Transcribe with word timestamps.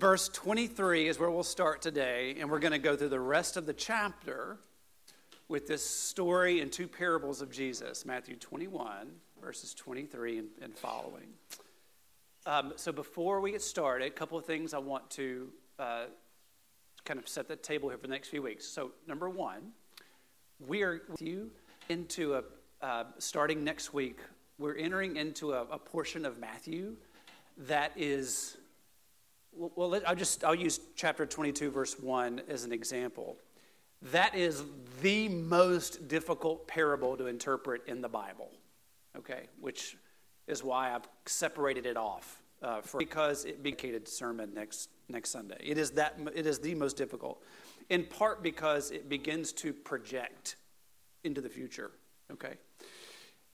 verse 0.00 0.30
23 0.30 1.08
is 1.08 1.18
where 1.18 1.30
we'll 1.30 1.42
start 1.42 1.82
today, 1.82 2.34
and 2.40 2.50
we're 2.50 2.58
going 2.58 2.72
to 2.72 2.78
go 2.78 2.96
through 2.96 3.10
the 3.10 3.20
rest 3.20 3.58
of 3.58 3.66
the 3.66 3.74
chapter 3.74 4.56
with 5.46 5.66
this 5.66 5.84
story 5.84 6.62
and 6.62 6.72
two 6.72 6.88
parables 6.88 7.42
of 7.42 7.50
Jesus 7.50 8.06
Matthew 8.06 8.36
21, 8.36 9.08
verses 9.42 9.74
23 9.74 10.38
and, 10.38 10.48
and 10.62 10.74
following. 10.74 11.26
Um, 12.46 12.72
so, 12.76 12.92
before 12.92 13.42
we 13.42 13.52
get 13.52 13.60
started, 13.60 14.06
a 14.06 14.10
couple 14.10 14.38
of 14.38 14.46
things 14.46 14.72
I 14.72 14.78
want 14.78 15.10
to 15.10 15.48
uh, 15.78 16.04
kind 17.04 17.20
of 17.20 17.28
set 17.28 17.46
the 17.46 17.56
table 17.56 17.90
here 17.90 17.98
for 17.98 18.06
the 18.06 18.12
next 18.12 18.28
few 18.28 18.40
weeks. 18.40 18.66
So, 18.66 18.92
number 19.06 19.28
one, 19.28 19.72
we 20.66 20.82
are 20.82 21.02
with 21.10 21.20
you 21.20 21.50
into 21.90 22.36
a, 22.36 22.42
uh, 22.80 23.04
starting 23.18 23.62
next 23.62 23.92
week, 23.92 24.20
we're 24.58 24.76
entering 24.76 25.16
into 25.16 25.52
a, 25.52 25.64
a 25.64 25.78
portion 25.78 26.24
of 26.24 26.38
Matthew 26.38 26.96
that 27.58 27.92
is 27.96 28.56
well, 29.74 30.00
I'll 30.06 30.14
just 30.14 30.44
I'll 30.44 30.54
use 30.54 30.80
chapter 30.96 31.26
22 31.26 31.70
verse 31.70 31.98
1 31.98 32.42
as 32.48 32.64
an 32.64 32.72
example. 32.72 33.36
That 34.12 34.34
is 34.34 34.64
the 35.02 35.28
most 35.28 36.08
difficult 36.08 36.66
parable 36.66 37.16
to 37.16 37.26
interpret 37.26 37.82
in 37.86 38.00
the 38.00 38.08
Bible. 38.08 38.50
Okay, 39.18 39.48
which 39.60 39.96
is 40.46 40.64
why 40.64 40.94
I've 40.94 41.08
separated 41.26 41.84
it 41.84 41.96
off 41.96 42.42
uh, 42.62 42.80
for 42.80 42.98
because 42.98 43.44
it 43.44 43.62
became 43.62 44.04
sermon 44.06 44.52
next 44.54 44.88
next 45.08 45.30
Sunday. 45.30 45.58
It 45.60 45.78
is 45.78 45.90
that 45.92 46.18
it 46.34 46.46
is 46.46 46.58
the 46.58 46.74
most 46.74 46.96
difficult, 46.96 47.42
in 47.90 48.04
part 48.04 48.42
because 48.42 48.90
it 48.90 49.08
begins 49.08 49.52
to 49.54 49.72
project 49.72 50.56
into 51.24 51.40
the 51.40 51.48
future. 51.48 51.90
Okay, 52.32 52.54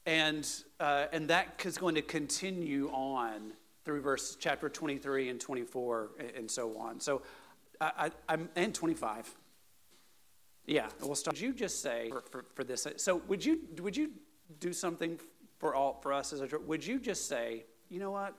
and 0.05 0.49
uh, 0.79 1.07
and 1.13 1.29
that 1.29 1.61
is 1.65 1.79
going 1.79 1.95
to 1.97 2.03
continue 2.03 2.89
on 2.91 3.53
through 3.87 4.01
verse 4.01 4.37
chapter 4.39 4.69
23 4.69 5.29
and 5.29 5.41
24 5.41 6.11
and 6.37 6.51
so 6.51 6.77
on. 6.77 6.99
So 6.99 7.23
I, 7.81 8.11
am 8.29 8.49
and 8.57 8.75
25. 8.75 9.33
Yeah, 10.67 10.89
we'll 11.01 11.15
start. 11.15 11.37
Would 11.37 11.41
you 11.41 11.55
just 11.55 11.81
say 11.81 12.09
for, 12.11 12.25
for, 12.29 12.45
for, 12.57 12.65
this? 12.65 12.85
So 12.97 13.23
would 13.29 13.45
you 13.45 13.61
would 13.79 13.97
you 13.97 14.11
do 14.59 14.73
something 14.73 15.21
for 15.59 15.77
all 15.77 16.01
for 16.03 16.13
us 16.13 16.33
as 16.33 16.41
a 16.41 16.49
church? 16.49 16.63
Would 16.67 16.85
you 16.85 16.99
just 16.99 17.29
say, 17.29 17.65
you 17.89 18.01
know 18.01 18.11
what? 18.11 18.35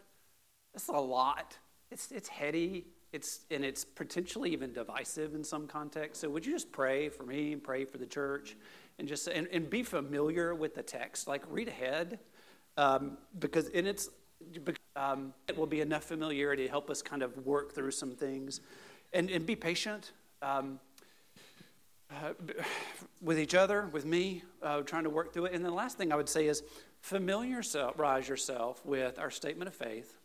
That's 0.73 0.89
a 0.89 0.91
lot. 0.91 1.57
It's 1.91 2.11
it's 2.11 2.27
heady. 2.27 2.87
It's 3.13 3.45
and 3.49 3.63
it's 3.63 3.85
potentially 3.85 4.51
even 4.51 4.73
divisive 4.73 5.33
in 5.33 5.45
some 5.45 5.65
context. 5.65 6.19
So 6.19 6.29
would 6.29 6.45
you 6.45 6.51
just 6.51 6.73
pray 6.73 7.07
for 7.07 7.23
me 7.23 7.53
and 7.53 7.63
pray 7.63 7.85
for 7.85 7.97
the 7.97 8.05
church, 8.05 8.57
and 8.99 9.07
just 9.07 9.29
and, 9.29 9.47
and 9.53 9.69
be 9.69 9.83
familiar 9.83 10.53
with 10.53 10.75
the 10.75 10.83
text? 10.83 11.25
Like 11.25 11.43
read 11.49 11.69
ahead, 11.69 12.19
um, 12.75 13.17
because 13.39 13.69
in 13.69 13.87
its 13.87 14.09
um, 14.97 15.33
it 15.47 15.57
will 15.57 15.67
be 15.67 15.81
enough 15.81 16.03
familiarity 16.03 16.63
to 16.63 16.69
help 16.69 16.89
us 16.89 17.01
kind 17.01 17.21
of 17.21 17.45
work 17.45 17.73
through 17.73 17.91
some 17.91 18.11
things 18.11 18.61
and, 19.13 19.29
and 19.29 19.45
be 19.45 19.55
patient 19.55 20.11
um, 20.41 20.79
uh, 22.11 22.33
with 23.21 23.39
each 23.39 23.55
other, 23.55 23.87
with 23.91 24.05
me, 24.05 24.43
uh, 24.63 24.81
trying 24.81 25.03
to 25.03 25.09
work 25.09 25.33
through 25.33 25.45
it. 25.45 25.53
And 25.53 25.63
the 25.63 25.71
last 25.71 25.97
thing 25.97 26.11
I 26.11 26.15
would 26.15 26.29
say 26.29 26.47
is 26.47 26.63
familiarize 27.01 28.27
yourself 28.27 28.85
with 28.85 29.19
our 29.19 29.29
statement 29.29 29.67
of 29.67 29.75
faith 29.75 30.17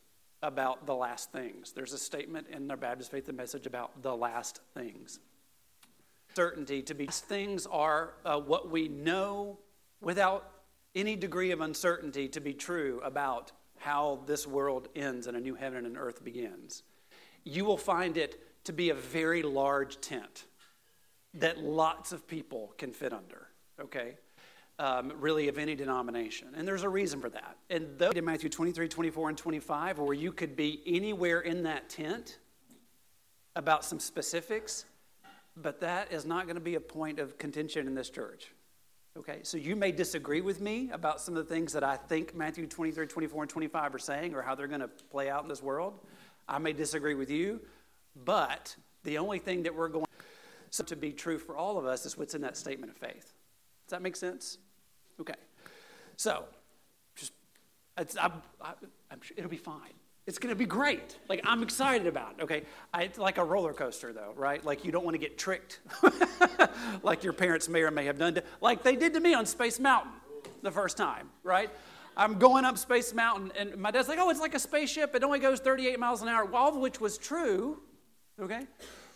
about 0.42 0.86
the 0.86 0.94
last 0.94 1.30
things. 1.30 1.72
There's 1.72 1.92
a 1.92 1.98
statement 1.98 2.48
in 2.50 2.70
our 2.70 2.76
Baptist 2.76 3.10
Faith 3.10 3.28
and 3.28 3.36
Message 3.36 3.66
about 3.66 4.02
the 4.02 4.16
last 4.16 4.60
things. 4.74 5.20
Certainty 6.34 6.82
to 6.82 6.94
be 6.94 7.06
things 7.06 7.66
are 7.66 8.14
uh, 8.24 8.40
what 8.40 8.70
we 8.70 8.88
know 8.88 9.58
without 10.00 10.50
any 10.94 11.14
degree 11.14 11.52
of 11.52 11.60
uncertainty 11.60 12.26
to 12.28 12.40
be 12.40 12.54
true 12.54 13.00
about 13.04 13.52
how 13.82 14.20
this 14.26 14.46
world 14.46 14.88
ends 14.94 15.26
and 15.26 15.36
a 15.36 15.40
new 15.40 15.54
heaven 15.54 15.78
and 15.78 15.86
an 15.88 15.96
earth 15.96 16.24
begins. 16.24 16.84
You 17.44 17.64
will 17.64 17.76
find 17.76 18.16
it 18.16 18.40
to 18.64 18.72
be 18.72 18.90
a 18.90 18.94
very 18.94 19.42
large 19.42 20.00
tent 20.00 20.44
that 21.34 21.58
lots 21.58 22.12
of 22.12 22.28
people 22.28 22.74
can 22.78 22.92
fit 22.92 23.12
under, 23.12 23.48
okay? 23.80 24.14
Um, 24.78 25.12
really, 25.18 25.48
of 25.48 25.58
any 25.58 25.74
denomination. 25.74 26.48
And 26.56 26.66
there's 26.66 26.84
a 26.84 26.88
reason 26.88 27.20
for 27.20 27.28
that. 27.30 27.56
And 27.70 27.98
though 27.98 28.10
in 28.10 28.24
Matthew 28.24 28.48
23, 28.48 28.88
24, 28.88 29.28
and 29.30 29.38
25, 29.38 29.98
where 29.98 30.14
you 30.14 30.30
could 30.30 30.54
be 30.54 30.80
anywhere 30.86 31.40
in 31.40 31.64
that 31.64 31.88
tent 31.88 32.38
about 33.56 33.84
some 33.84 33.98
specifics, 33.98 34.84
but 35.56 35.80
that 35.80 36.12
is 36.12 36.24
not 36.24 36.44
going 36.44 36.54
to 36.54 36.62
be 36.62 36.76
a 36.76 36.80
point 36.80 37.18
of 37.18 37.36
contention 37.36 37.88
in 37.88 37.94
this 37.94 38.10
church. 38.10 38.52
Okay, 39.14 39.40
so 39.42 39.58
you 39.58 39.76
may 39.76 39.92
disagree 39.92 40.40
with 40.40 40.62
me 40.62 40.90
about 40.90 41.20
some 41.20 41.36
of 41.36 41.46
the 41.46 41.54
things 41.54 41.74
that 41.74 41.84
I 41.84 41.96
think 41.96 42.34
Matthew 42.34 42.66
23, 42.66 43.06
24, 43.06 43.42
and 43.42 43.50
25 43.50 43.94
are 43.94 43.98
saying 43.98 44.34
or 44.34 44.40
how 44.40 44.54
they're 44.54 44.66
going 44.66 44.80
to 44.80 44.88
play 44.88 45.28
out 45.28 45.42
in 45.42 45.50
this 45.50 45.62
world. 45.62 46.00
I 46.48 46.58
may 46.58 46.72
disagree 46.72 47.14
with 47.14 47.30
you, 47.30 47.60
but 48.24 48.74
the 49.04 49.18
only 49.18 49.38
thing 49.38 49.64
that 49.64 49.74
we're 49.74 49.88
going 49.88 50.06
to 50.86 50.96
be 50.96 51.12
true 51.12 51.38
for 51.38 51.56
all 51.56 51.76
of 51.76 51.84
us 51.84 52.06
is 52.06 52.16
what's 52.16 52.34
in 52.34 52.40
that 52.40 52.56
statement 52.56 52.90
of 52.90 52.96
faith. 52.96 53.34
Does 53.84 53.90
that 53.90 54.00
make 54.00 54.16
sense? 54.16 54.56
Okay. 55.20 55.34
So, 56.16 56.44
just, 57.14 57.32
I, 57.98 58.04
sure 59.20 59.34
it'll 59.36 59.50
be 59.50 59.58
fine. 59.58 59.92
It's 60.26 60.38
going 60.38 60.54
to 60.54 60.58
be 60.58 60.66
great. 60.66 61.18
Like, 61.28 61.40
I'm 61.44 61.62
excited 61.62 62.06
about 62.06 62.36
it, 62.38 62.42
okay? 62.44 62.62
I, 62.94 63.02
it's 63.04 63.18
like 63.18 63.38
a 63.38 63.44
roller 63.44 63.72
coaster, 63.72 64.12
though, 64.12 64.32
right? 64.36 64.64
Like, 64.64 64.84
you 64.84 64.92
don't 64.92 65.04
want 65.04 65.14
to 65.14 65.18
get 65.18 65.36
tricked, 65.36 65.80
like 67.02 67.24
your 67.24 67.32
parents 67.32 67.68
may 67.68 67.82
or 67.82 67.90
may 67.90 68.04
have 68.04 68.18
done, 68.18 68.34
to, 68.34 68.44
like 68.60 68.84
they 68.84 68.94
did 68.94 69.14
to 69.14 69.20
me 69.20 69.34
on 69.34 69.46
Space 69.46 69.80
Mountain 69.80 70.12
the 70.62 70.70
first 70.70 70.96
time, 70.96 71.28
right? 71.42 71.70
I'm 72.16 72.38
going 72.38 72.64
up 72.64 72.78
Space 72.78 73.12
Mountain, 73.12 73.52
and 73.58 73.76
my 73.78 73.90
dad's 73.90 74.08
like, 74.08 74.18
oh, 74.20 74.30
it's 74.30 74.40
like 74.40 74.54
a 74.54 74.60
spaceship. 74.60 75.14
It 75.14 75.24
only 75.24 75.40
goes 75.40 75.58
38 75.58 75.98
miles 75.98 76.22
an 76.22 76.28
hour, 76.28 76.48
all 76.54 76.68
of 76.68 76.76
which 76.76 77.00
was 77.00 77.18
true, 77.18 77.80
okay? 78.40 78.66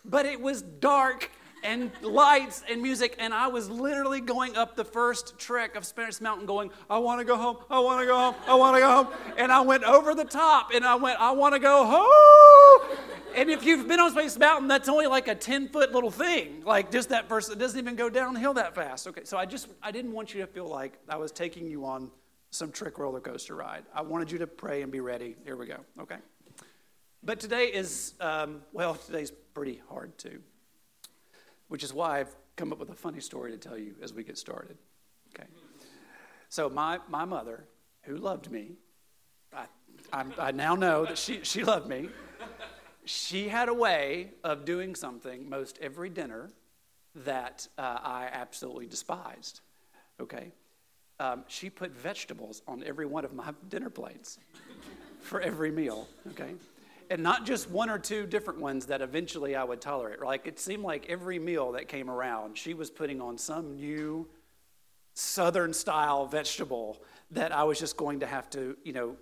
But 0.03 0.25
it 0.25 0.41
was 0.41 0.61
dark 0.61 1.31
and 1.63 1.91
lights 2.01 2.63
and 2.69 2.81
music. 2.81 3.15
And 3.19 3.33
I 3.33 3.47
was 3.47 3.69
literally 3.69 4.21
going 4.21 4.55
up 4.55 4.75
the 4.75 4.83
first 4.83 5.37
trek 5.37 5.75
of 5.75 5.85
Space 5.85 6.21
Mountain 6.21 6.45
going, 6.45 6.71
I 6.89 6.97
want 6.97 7.19
to 7.19 7.25
go 7.25 7.37
home, 7.37 7.57
I 7.69 7.79
want 7.79 8.01
to 8.01 8.05
go 8.05 8.15
home, 8.15 8.35
I 8.47 8.55
want 8.55 8.75
to 8.75 8.79
go 8.79 8.91
home. 8.91 9.07
And 9.37 9.51
I 9.51 9.61
went 9.61 9.83
over 9.83 10.15
the 10.15 10.25
top 10.25 10.71
and 10.73 10.85
I 10.85 10.95
went, 10.95 11.19
I 11.19 11.31
want 11.31 11.53
to 11.53 11.59
go 11.59 11.85
home. 11.85 12.97
And 13.35 13.49
if 13.49 13.63
you've 13.63 13.87
been 13.87 13.99
on 13.99 14.11
Space 14.11 14.37
Mountain, 14.37 14.67
that's 14.67 14.89
only 14.89 15.07
like 15.07 15.27
a 15.27 15.35
10 15.35 15.69
foot 15.69 15.91
little 15.91 16.11
thing. 16.11 16.63
Like 16.65 16.91
just 16.91 17.09
that 17.09 17.27
first, 17.27 17.51
it 17.51 17.59
doesn't 17.59 17.79
even 17.79 17.95
go 17.95 18.09
downhill 18.09 18.53
that 18.55 18.73
fast. 18.73 19.07
Okay, 19.07 19.23
so 19.25 19.37
I 19.37 19.45
just, 19.45 19.67
I 19.83 19.91
didn't 19.91 20.13
want 20.13 20.33
you 20.33 20.41
to 20.41 20.47
feel 20.47 20.67
like 20.67 20.97
I 21.09 21.17
was 21.17 21.31
taking 21.31 21.69
you 21.69 21.85
on 21.85 22.11
some 22.49 22.71
trick 22.71 22.97
roller 22.97 23.19
coaster 23.19 23.55
ride. 23.55 23.83
I 23.93 24.01
wanted 24.01 24.31
you 24.31 24.37
to 24.39 24.47
pray 24.47 24.81
and 24.81 24.91
be 24.91 25.01
ready. 25.01 25.35
Here 25.43 25.55
we 25.55 25.67
go, 25.67 25.77
okay? 26.01 26.17
But 27.23 27.39
today 27.39 27.65
is, 27.67 28.13
um, 28.21 28.61
well, 28.71 28.95
today's 28.95 29.31
pretty 29.53 29.81
hard 29.89 30.17
too 30.17 30.41
which 31.67 31.83
is 31.83 31.93
why 31.93 32.19
I've 32.19 32.35
come 32.55 32.71
up 32.71 32.79
with 32.79 32.89
a 32.89 32.95
funny 32.95 33.19
story 33.19 33.51
to 33.51 33.57
tell 33.57 33.77
you 33.77 33.95
as 34.01 34.13
we 34.13 34.23
get 34.23 34.37
started. 34.37 34.77
Okay. 35.33 35.47
So, 36.49 36.69
my, 36.69 36.99
my 37.09 37.25
mother, 37.25 37.65
who 38.03 38.17
loved 38.17 38.49
me, 38.49 38.71
I, 39.53 39.65
I, 40.13 40.25
I 40.39 40.51
now 40.51 40.75
know 40.75 41.05
that 41.05 41.17
she, 41.17 41.41
she 41.43 41.63
loved 41.63 41.87
me. 41.87 42.09
She 43.05 43.47
had 43.47 43.69
a 43.69 43.73
way 43.73 44.31
of 44.43 44.65
doing 44.65 44.95
something 44.95 45.49
most 45.49 45.77
every 45.81 46.09
dinner 46.09 46.49
that 47.15 47.67
uh, 47.77 47.99
I 48.01 48.29
absolutely 48.31 48.87
despised. 48.87 49.61
Okay. 50.19 50.51
Um, 51.19 51.43
she 51.47 51.69
put 51.69 51.91
vegetables 51.91 52.61
on 52.67 52.83
every 52.83 53.05
one 53.05 53.25
of 53.25 53.33
my 53.33 53.53
dinner 53.69 53.89
plates 53.89 54.37
for 55.21 55.41
every 55.41 55.71
meal. 55.71 56.07
Okay 56.31 56.53
and 57.09 57.23
not 57.23 57.45
just 57.45 57.69
one 57.69 57.89
or 57.89 57.99
two 57.99 58.25
different 58.25 58.59
ones 58.59 58.85
that 58.87 59.01
eventually 59.01 59.55
I 59.55 59.63
would 59.63 59.81
tolerate. 59.81 60.21
Like 60.21 60.47
it 60.47 60.59
seemed 60.59 60.83
like 60.83 61.05
every 61.09 61.39
meal 61.39 61.71
that 61.73 61.87
came 61.87 62.09
around, 62.09 62.57
she 62.57 62.73
was 62.73 62.89
putting 62.89 63.21
on 63.21 63.37
some 63.37 63.75
new 63.75 64.27
southern 65.13 65.73
style 65.73 66.25
vegetable 66.27 67.01
that 67.31 67.51
I 67.51 67.63
was 67.63 67.79
just 67.79 67.97
going 67.97 68.19
to 68.19 68.27
have 68.27 68.49
to, 68.51 68.77
you 68.83 68.93
know, 68.93 69.15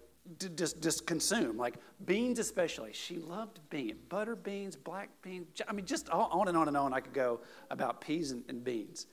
just 0.56 0.82
just 0.82 1.06
consume. 1.06 1.58
Like 1.58 1.76
beans, 2.06 2.40
especially. 2.40 2.92
She 2.94 3.18
loved 3.18 3.60
beans, 3.70 4.00
butter 4.10 4.36
beans, 4.36 4.76
black 4.76 5.10
beans. 5.22 5.48
I 5.68 5.74
mean, 5.74 5.86
just 5.86 6.10
on 6.10 6.48
and 6.48 6.58
on 6.58 6.68
and 6.68 6.78
on. 6.78 6.94
I 6.94 7.00
could 7.00 7.14
go 7.14 7.42
about 7.70 8.02
peas 8.02 8.32
and, 8.32 8.44
and 8.50 8.64
beans. 8.64 9.08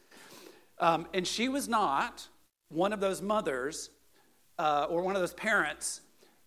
Um, 0.78 1.06
and 1.14 1.26
she 1.26 1.48
was 1.48 1.68
not 1.68 2.26
one 2.68 2.92
of 2.92 3.00
those 3.00 3.22
mothers 3.22 3.90
uh, 4.58 4.86
or 4.88 5.02
one 5.02 5.14
of 5.14 5.22
those 5.22 5.34
parents 5.34 6.00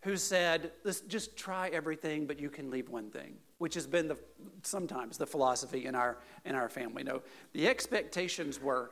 who 0.06 0.16
said, 0.16 0.72
Let's 0.84 1.02
just 1.02 1.36
try 1.36 1.68
everything, 1.70 2.28
but 2.28 2.40
you 2.40 2.50
can 2.50 2.70
leave 2.70 2.90
one 2.90 3.10
thing, 3.10 3.34
which 3.58 3.74
has 3.74 3.88
been 3.88 4.08
the, 4.08 4.18
sometimes 4.62 5.18
the 5.18 5.26
philosophy 5.26 5.86
in 5.86 5.96
our, 5.96 6.20
in 6.46 6.56
our 6.56 6.70
family. 6.70 7.04
No, 7.04 7.24
the 7.54 7.68
expectations 7.68 8.62
were 8.62 8.92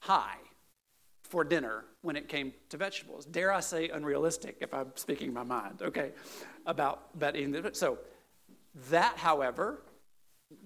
high 0.00 0.38
for 1.22 1.44
dinner 1.44 1.84
when 2.00 2.16
it 2.16 2.28
came 2.28 2.54
to 2.70 2.78
vegetables. 2.78 3.26
Dare 3.26 3.52
I 3.52 3.60
say 3.60 3.90
unrealistic 3.90 4.56
if 4.60 4.72
I'm 4.72 4.90
speaking 4.94 5.34
my 5.34 5.42
mind, 5.42 5.82
okay, 5.82 6.12
about, 6.64 7.08
about 7.14 7.36
eating 7.36 7.52
the, 7.52 7.70
So 7.74 7.98
that, 8.88 9.18
however, 9.18 9.82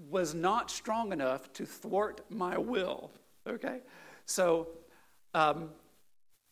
was 0.09 0.33
not 0.33 0.71
strong 0.71 1.13
enough 1.13 1.53
to 1.55 1.67
thwart 1.67 2.21
my 2.31 2.57
will, 2.57 3.11
okay? 3.49 3.81
So 4.27 4.69
um, 5.35 5.71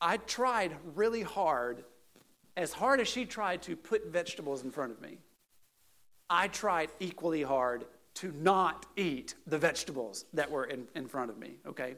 I 0.00 0.16
tried 0.16 0.74
really 0.96 1.22
hard 1.22 1.84
as 2.56 2.72
hard 2.72 3.00
as 3.00 3.08
she 3.08 3.24
tried 3.24 3.62
to 3.62 3.76
put 3.76 4.06
vegetables 4.06 4.64
in 4.64 4.70
front 4.70 4.92
of 4.92 5.00
me, 5.00 5.18
I 6.28 6.48
tried 6.48 6.90
equally 7.00 7.42
hard 7.42 7.86
to 8.14 8.32
not 8.32 8.86
eat 8.96 9.34
the 9.46 9.58
vegetables 9.58 10.24
that 10.32 10.50
were 10.50 10.64
in, 10.64 10.86
in 10.94 11.06
front 11.06 11.30
of 11.30 11.38
me, 11.38 11.56
okay? 11.66 11.96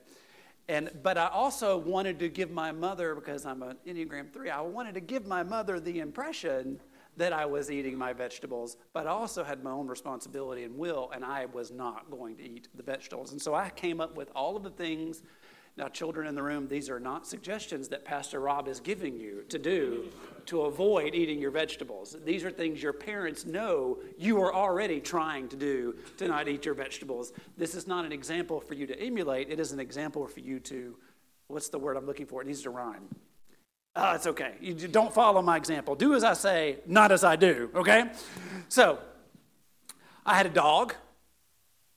And, 0.69 0.90
but 1.02 1.19
I 1.19 1.28
also 1.28 1.76
wanted 1.76 2.19
to 2.20 2.28
give 2.28 2.50
my 2.50 2.72
mother, 2.72 3.14
because 3.14 3.44
I'm 3.44 3.62
an 3.62 3.76
Enneagram 3.87 4.32
3, 4.32 4.50
I 4.50 4.60
wanted 4.60 4.94
to 4.94 5.00
give 5.00 5.26
my 5.26 5.43
mother 5.43 5.81
the 5.81 5.99
impression 5.99 6.81
that 7.16 7.32
I 7.32 7.44
was 7.44 7.70
eating 7.70 7.98
my 7.98 8.12
vegetables, 8.12 8.76
but 8.93 9.06
I 9.06 9.10
also 9.10 9.44
had 9.44 9.62
my 9.62 9.70
own 9.70 9.87
responsibility 9.87 10.64
and 10.64 10.76
will, 10.78 11.10
and 11.14 11.25
I 11.25 11.46
was 11.46 11.70
not 11.70 12.10
going 12.10 12.37
to 12.37 12.43
eat 12.43 12.69
the 12.75 12.82
vegetables. 12.82 13.32
And 13.32 13.43
so 13.43 13.55
I 13.55 13.69
came 13.70 14.00
up 14.00 14.16
with 14.16 14.31
all 14.34 14.56
of 14.56 14.62
the 14.62 14.70
things 14.70 15.22
now, 15.74 15.88
children 15.88 16.26
in 16.26 16.34
the 16.34 16.42
room, 16.42 16.69
these 16.69 16.90
are 16.90 17.00
not 17.00 17.26
suggestions 17.26 17.88
that 17.88 18.04
Pastor 18.04 18.40
Rob 18.40 18.69
is 18.69 18.78
giving 18.78 19.19
you 19.19 19.42
to 19.48 19.58
do 19.58 20.10
to 20.46 20.62
avoid 20.62 21.14
eating 21.14 21.38
your 21.38 21.50
vegetables. 21.50 22.14
These 22.26 22.44
are 22.44 22.50
things 22.50 22.82
your 22.82 22.92
parents 22.92 23.46
know 23.46 23.98
you 24.19 24.38
are 24.42 24.54
already 24.54 25.00
trying 25.00 25.48
to 25.48 25.56
do 25.56 25.94
to 26.19 26.28
not 26.28 26.46
eat 26.46 26.66
your 26.66 26.74
vegetables. 26.74 27.32
This 27.56 27.74
is 27.74 27.86
not 27.86 28.04
an 28.04 28.12
example 28.12 28.60
for 28.60 28.74
you 28.74 28.86
to 28.86 29.00
emulate, 29.00 29.48
it 29.50 29.58
is 29.58 29.72
an 29.72 29.80
example 29.80 30.26
for 30.26 30.40
you 30.40 30.60
to, 30.60 30.94
what's 31.46 31.70
the 31.70 31.78
word 31.78 31.96
I'm 31.96 32.06
looking 32.06 32.26
for? 32.26 32.42
It 32.42 32.48
needs 32.48 32.62
to 32.62 32.70
rhyme. 32.70 33.08
Uh, 33.96 34.12
it's 34.14 34.26
okay. 34.26 34.56
You 34.60 34.74
don't 34.74 35.12
follow 35.12 35.40
my 35.40 35.56
example. 35.56 35.94
Do 35.94 36.14
as 36.14 36.22
I 36.22 36.34
say, 36.34 36.80
not 36.86 37.12
as 37.12 37.24
I 37.24 37.36
do, 37.36 37.70
okay? 37.74 38.10
So, 38.69 38.98
I 40.26 40.34
had 40.36 40.44
a 40.44 40.50
dog, 40.50 40.94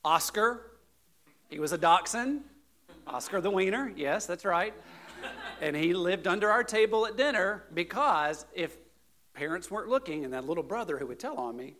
Oscar. 0.05 0.71
He 1.49 1.59
was 1.59 1.73
a 1.73 1.77
dachshund. 1.77 2.43
Oscar 3.07 3.41
the 3.41 3.51
Wiener, 3.51 3.91
yes, 3.95 4.25
that's 4.25 4.45
right. 4.45 4.73
And 5.61 5.75
he 5.75 5.93
lived 5.93 6.27
under 6.27 6.49
our 6.49 6.63
table 6.63 7.05
at 7.05 7.17
dinner 7.17 7.63
because 7.73 8.45
if 8.53 8.77
parents 9.33 9.69
weren't 9.69 9.89
looking 9.89 10.25
and 10.25 10.33
that 10.33 10.45
little 10.45 10.63
brother 10.63 10.97
who 10.97 11.07
would 11.07 11.19
tell 11.19 11.37
on 11.37 11.55
me, 11.55 11.75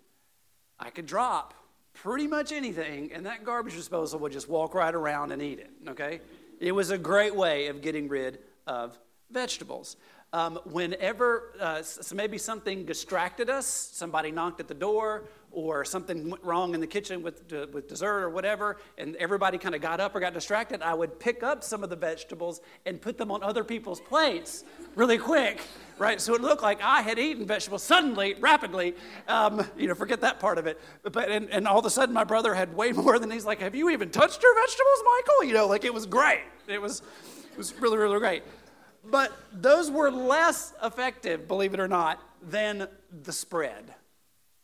I 0.80 0.90
could 0.90 1.06
drop 1.06 1.54
pretty 1.94 2.28
much 2.28 2.52
anything 2.52 3.12
and 3.14 3.26
that 3.26 3.44
garbage 3.44 3.76
disposal 3.76 4.20
would 4.20 4.32
just 4.32 4.50
walk 4.50 4.74
right 4.74 4.94
around 4.94 5.32
and 5.32 5.42
eat 5.42 5.60
it, 5.60 5.72
okay? 5.90 6.22
It 6.60 6.74
was 6.74 6.92
a 6.92 6.98
great 6.98 7.36
way 7.36 7.68
of 7.68 7.82
getting 7.82 8.08
rid 8.08 8.40
of 8.68 8.98
vegetables. 9.32 9.98
Um, 10.34 10.60
whenever 10.66 11.54
uh, 11.60 11.82
so 11.82 12.16
maybe 12.16 12.38
something 12.38 12.86
distracted 12.86 13.50
us, 13.50 13.66
somebody 13.66 14.32
knocked 14.32 14.60
at 14.60 14.68
the 14.68 14.74
door, 14.74 15.24
or 15.56 15.86
something 15.86 16.30
went 16.30 16.44
wrong 16.44 16.76
in 16.76 16.82
the 16.82 16.88
kitchen 16.88 17.24
with, 17.24 17.52
with 17.72 17.88
dessert 17.88 18.24
or 18.24 18.30
whatever, 18.30 18.78
and 18.98 19.16
everybody 19.16 19.58
kind 19.58 19.74
of 19.74 19.82
got 19.82 20.02
up 20.02 20.14
or 20.14 20.20
got 20.20 20.34
distracted, 20.34 20.82
I 20.82 20.94
would 20.94 21.18
pick 21.18 21.44
up 21.44 21.64
some 21.64 21.82
of 21.82 21.90
the 21.90 21.96
vegetables 21.96 22.60
and 22.86 23.02
put 23.02 23.18
them 23.18 23.32
on 23.32 23.42
other 23.42 23.64
people's 23.64 24.02
plates 24.02 24.66
really 24.96 25.18
quick, 25.18 25.62
right? 25.98 26.20
So 26.20 26.36
it 26.36 26.42
looked 26.42 26.62
like 26.62 26.82
I 26.82 27.02
had 27.02 27.18
eaten 27.18 27.46
vegetables 27.48 27.84
suddenly, 27.84 28.36
rapidly. 28.36 28.96
Um, 29.30 29.66
you 29.78 29.88
know, 29.88 29.96
forget 29.96 30.20
that 30.22 30.42
part 30.42 30.58
of 30.58 30.68
it. 30.68 30.80
But 31.04 31.32
and, 31.32 31.50
and 31.50 31.68
all 31.68 31.80
of 31.80 31.86
a 31.86 31.90
sudden, 31.90 32.14
my 32.14 32.26
brother 32.26 32.54
had 32.54 32.76
way 32.76 32.92
more 32.92 33.18
than 33.18 33.32
he's 33.32 33.46
like, 33.46 33.60
"Have 33.60 33.76
you 33.76 33.90
even 33.90 34.10
touched 34.10 34.44
your 34.44 34.54
vegetables, 34.56 35.04
Michael?" 35.06 35.44
You 35.46 35.54
know, 35.54 35.68
like 35.68 35.86
it 35.86 35.94
was 35.94 36.06
great. 36.06 36.44
It 36.68 36.82
was, 36.82 37.02
it 37.52 37.58
was 37.58 37.74
really, 37.80 37.98
really 37.98 38.20
great. 38.20 38.44
But 39.10 39.32
those 39.54 39.90
were 39.90 40.12
less 40.12 40.74
effective, 40.84 41.48
believe 41.48 41.74
it 41.74 41.80
or 41.80 41.88
not, 41.88 42.20
than 42.42 42.88
the 43.24 43.32
spread. 43.32 43.94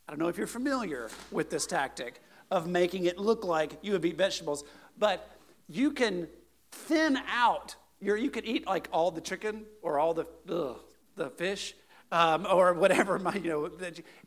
I 0.07 0.11
don't 0.11 0.19
know 0.19 0.27
if 0.27 0.37
you're 0.37 0.47
familiar 0.47 1.09
with 1.31 1.49
this 1.49 1.65
tactic 1.65 2.21
of 2.49 2.67
making 2.67 3.05
it 3.05 3.17
look 3.17 3.45
like 3.45 3.77
you 3.81 3.93
would 3.93 4.03
eat 4.03 4.17
vegetables, 4.17 4.63
but 4.97 5.29
you 5.67 5.91
can 5.91 6.27
thin 6.71 7.17
out 7.29 7.75
your, 8.01 8.17
you 8.17 8.29
could 8.29 8.45
eat 8.45 8.65
like 8.65 8.89
all 8.91 9.11
the 9.11 9.21
chicken 9.21 9.63
or 9.81 9.99
all 9.99 10.13
the, 10.13 10.25
ugh, 10.49 10.79
the 11.15 11.29
fish 11.29 11.75
um, 12.11 12.45
or 12.49 12.73
whatever, 12.73 13.17
my, 13.19 13.35
you 13.35 13.49
know, 13.49 13.69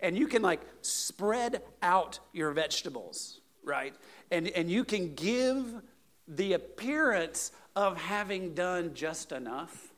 and 0.01 0.17
you 0.17 0.27
can 0.27 0.43
like 0.43 0.61
spread 0.81 1.63
out 1.83 2.19
your 2.33 2.53
vegetables, 2.53 3.41
right? 3.63 3.95
And, 4.31 4.49
and 4.49 4.71
you 4.71 4.85
can 4.85 5.15
give 5.15 5.83
the 6.27 6.55
appearance 6.55 7.53
of 7.77 8.01
having 8.01 8.55
done 8.55 8.95
just 8.95 9.33
enough 9.33 9.93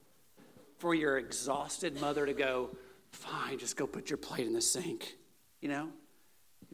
for 0.79 0.95
your 0.95 1.19
exhausted 1.19 2.01
mother 2.01 2.27
to 2.27 2.33
go, 2.33 2.71
fine, 3.13 3.59
just 3.59 3.77
go 3.77 3.87
put 3.87 4.11
your 4.11 4.17
plate 4.17 4.47
in 4.47 4.53
the 4.53 4.61
sink. 4.61 5.17
You 5.61 5.69
know? 5.69 5.89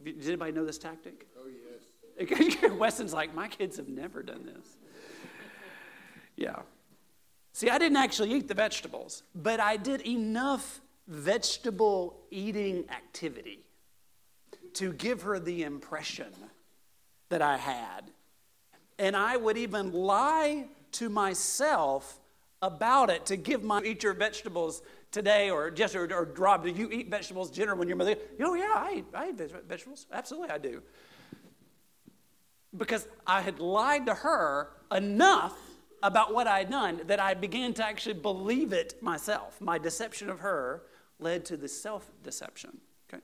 Does 0.03 0.27
anybody 0.27 0.51
know 0.51 0.65
this 0.65 0.77
tactic? 0.77 1.27
Oh, 1.37 1.47
yes. 1.47 2.71
Weston's 2.77 3.13
like, 3.13 3.33
my 3.33 3.47
kids 3.47 3.77
have 3.77 3.87
never 3.87 4.21
done 4.23 4.45
this. 4.45 4.77
Yeah. 6.35 6.59
See, 7.53 7.69
I 7.69 7.77
didn't 7.77 7.97
actually 7.97 8.33
eat 8.33 8.47
the 8.47 8.53
vegetables, 8.53 9.23
but 9.35 9.59
I 9.59 9.77
did 9.77 10.01
enough 10.01 10.81
vegetable 11.07 12.19
eating 12.31 12.85
activity 12.89 13.59
to 14.73 14.93
give 14.93 15.21
her 15.21 15.39
the 15.39 15.63
impression 15.63 16.33
that 17.29 17.41
I 17.41 17.57
had. 17.57 18.11
And 18.97 19.15
I 19.15 19.37
would 19.37 19.57
even 19.57 19.91
lie 19.91 20.65
to 20.93 21.09
myself 21.09 22.19
about 22.61 23.09
it 23.09 23.25
to 23.27 23.35
give 23.35 23.63
my 23.63 23.81
eat 23.83 24.03
your 24.03 24.13
vegetables 24.13 24.81
today 25.13 25.49
or 25.49 25.71
just 25.71 25.95
or, 25.95 26.11
or 26.13 26.25
Rob, 26.35 26.63
do 26.63 26.69
you 26.69 26.89
eat 26.91 27.09
vegetables 27.09 27.49
dinner 27.49 27.75
when 27.75 27.87
your 27.87 27.95
mother? 27.95 28.15
Oh 28.41 28.55
yeah, 28.55 28.73
I 28.75 28.95
eat, 28.97 29.05
I 29.13 29.29
eat 29.29 29.39
vegetables. 29.67 30.07
Absolutely, 30.11 30.49
I 30.49 30.57
do. 30.57 30.81
Because 32.75 33.07
I 33.25 33.41
had 33.41 33.59
lied 33.59 34.07
to 34.07 34.13
her 34.15 34.71
enough 34.91 35.57
about 36.01 36.33
what 36.33 36.47
I 36.47 36.59
had 36.59 36.71
done 36.71 37.01
that 37.05 37.19
I 37.19 37.33
began 37.33 37.73
to 37.75 37.85
actually 37.85 38.15
believe 38.15 38.73
it 38.73 39.01
myself. 39.01 39.61
My 39.61 39.77
deception 39.77 40.29
of 40.29 40.39
her 40.39 40.83
led 41.19 41.45
to 41.45 41.55
the 41.55 41.67
self 41.67 42.11
deception. 42.23 42.79
Okay? 43.07 43.23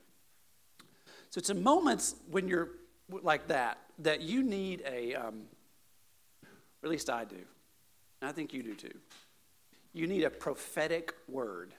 So 1.32 1.40
it's 1.40 1.50
in 1.50 1.62
moments 1.62 2.16
when 2.30 2.48
you're 2.48 2.70
like 3.10 3.48
that 3.48 3.80
that 3.98 4.22
you 4.22 4.44
need 4.44 4.84
a, 4.86 5.16
um, 5.16 5.42
at 6.84 6.90
least 6.90 7.10
I 7.10 7.26
do, 7.26 7.36
and 8.22 8.30
I 8.30 8.32
think 8.32 8.54
you 8.54 8.64
do 8.64 8.76
too 8.76 8.94
you 9.94 10.08
need 10.08 10.24
a 10.24 10.30
prophetic 10.30 11.14
word. 11.28 11.74